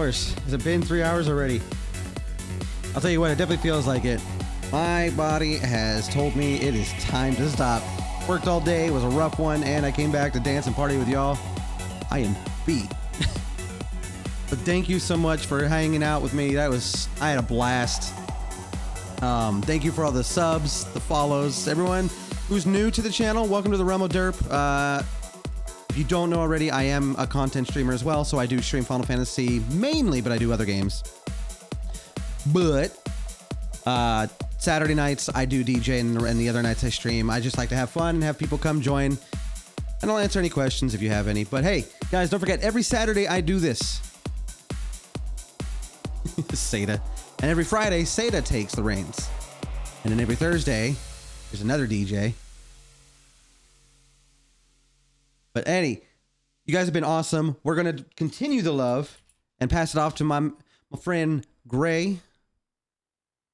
Hours. 0.00 0.32
Has 0.44 0.54
it 0.54 0.64
been 0.64 0.80
three 0.80 1.02
hours 1.02 1.28
already? 1.28 1.60
I'll 2.94 3.02
tell 3.02 3.10
you 3.10 3.20
what, 3.20 3.32
it 3.32 3.36
definitely 3.36 3.62
feels 3.62 3.86
like 3.86 4.06
it. 4.06 4.18
My 4.72 5.10
body 5.10 5.56
has 5.56 6.08
told 6.08 6.34
me 6.34 6.54
it 6.54 6.74
is 6.74 6.90
time 7.04 7.36
to 7.36 7.46
stop. 7.50 7.82
Worked 8.26 8.46
all 8.46 8.62
day, 8.62 8.86
it 8.86 8.92
was 8.92 9.04
a 9.04 9.08
rough 9.08 9.38
one, 9.38 9.62
and 9.62 9.84
I 9.84 9.92
came 9.92 10.10
back 10.10 10.32
to 10.32 10.40
dance 10.40 10.66
and 10.66 10.74
party 10.74 10.96
with 10.96 11.06
y'all. 11.06 11.38
I 12.10 12.20
am 12.20 12.34
beat. 12.64 12.88
but 14.48 14.58
thank 14.60 14.88
you 14.88 15.00
so 15.00 15.18
much 15.18 15.44
for 15.44 15.68
hanging 15.68 16.02
out 16.02 16.22
with 16.22 16.32
me. 16.32 16.54
That 16.54 16.70
was, 16.70 17.06
I 17.20 17.28
had 17.28 17.38
a 17.38 17.42
blast. 17.42 18.14
Um, 19.22 19.60
thank 19.60 19.84
you 19.84 19.92
for 19.92 20.06
all 20.06 20.12
the 20.12 20.24
subs, 20.24 20.86
the 20.94 21.00
follows, 21.00 21.68
everyone 21.68 22.08
who's 22.48 22.64
new 22.64 22.90
to 22.90 23.02
the 23.02 23.10
channel. 23.10 23.46
Welcome 23.46 23.70
to 23.72 23.76
the 23.76 23.84
Realm 23.84 24.00
of 24.00 24.10
Derp. 24.10 24.34
Uh, 24.50 25.02
you 26.00 26.06
don't 26.06 26.30
know 26.30 26.40
already, 26.40 26.70
I 26.70 26.84
am 26.84 27.14
a 27.18 27.26
content 27.26 27.68
streamer 27.68 27.92
as 27.92 28.02
well, 28.02 28.24
so 28.24 28.38
I 28.38 28.46
do 28.46 28.62
stream 28.62 28.84
Final 28.84 29.04
Fantasy 29.04 29.60
mainly, 29.70 30.22
but 30.22 30.32
I 30.32 30.38
do 30.38 30.50
other 30.50 30.64
games. 30.64 31.04
But 32.54 32.98
uh, 33.84 34.26
Saturday 34.56 34.94
nights 34.94 35.28
I 35.34 35.44
do 35.44 35.62
DJ, 35.62 36.00
and, 36.00 36.16
and 36.22 36.40
the 36.40 36.48
other 36.48 36.62
nights 36.62 36.84
I 36.84 36.88
stream. 36.88 37.28
I 37.28 37.38
just 37.38 37.58
like 37.58 37.68
to 37.68 37.74
have 37.76 37.90
fun 37.90 38.14
and 38.14 38.24
have 38.24 38.38
people 38.38 38.56
come 38.56 38.80
join, 38.80 39.18
and 40.00 40.10
I'll 40.10 40.16
answer 40.16 40.38
any 40.38 40.48
questions 40.48 40.94
if 40.94 41.02
you 41.02 41.10
have 41.10 41.28
any. 41.28 41.44
But 41.44 41.64
hey, 41.64 41.84
guys, 42.10 42.30
don't 42.30 42.40
forget 42.40 42.62
every 42.62 42.82
Saturday 42.82 43.28
I 43.28 43.42
do 43.42 43.58
this. 43.58 44.00
Seda. 46.48 46.98
And 47.42 47.50
every 47.50 47.64
Friday, 47.64 48.04
Seda 48.04 48.42
takes 48.42 48.74
the 48.74 48.82
reins. 48.82 49.28
And 50.04 50.10
then 50.10 50.20
every 50.20 50.36
Thursday, 50.36 50.94
there's 51.50 51.60
another 51.60 51.86
DJ. 51.86 52.32
But 55.52 55.68
Eddie, 55.68 56.02
you 56.64 56.74
guys 56.74 56.86
have 56.86 56.94
been 56.94 57.04
awesome. 57.04 57.56
We're 57.64 57.76
gonna 57.76 58.04
continue 58.16 58.62
the 58.62 58.72
love 58.72 59.20
and 59.58 59.70
pass 59.70 59.94
it 59.94 59.98
off 59.98 60.14
to 60.16 60.24
my 60.24 60.40
my 60.40 60.98
friend 61.00 61.46
Gray. 61.66 62.18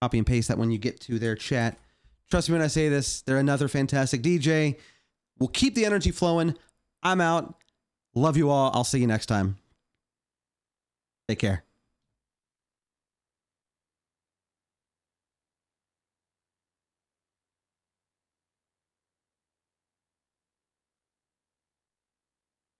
Copy 0.02 0.18
and 0.18 0.26
paste 0.26 0.49
that 0.49 0.58
when 0.58 0.70
you 0.70 0.78
get 0.78 1.00
to 1.02 1.18
their 1.18 1.34
chat. 1.34 1.78
Trust 2.31 2.49
me 2.49 2.55
when 2.55 2.62
I 2.62 2.66
say 2.66 2.89
this, 2.89 3.23
they're 3.23 3.39
another 3.39 3.68
fantastic 3.68 4.23
DJ. 4.23 4.76
We'll 5.39 5.49
keep 5.49 5.75
the 5.75 5.86
energy 5.86 6.10
flowing. 6.10 6.57
I'm 7.02 7.20
out. 7.20 7.55
Love 8.15 8.36
you 8.36 8.50
all. 8.50 8.70
I'll 8.75 8.84
see 8.84 8.99
you 8.99 9.07
next 9.07 9.26
time. 9.26 9.57
Take 11.28 11.39
care. 11.39 11.66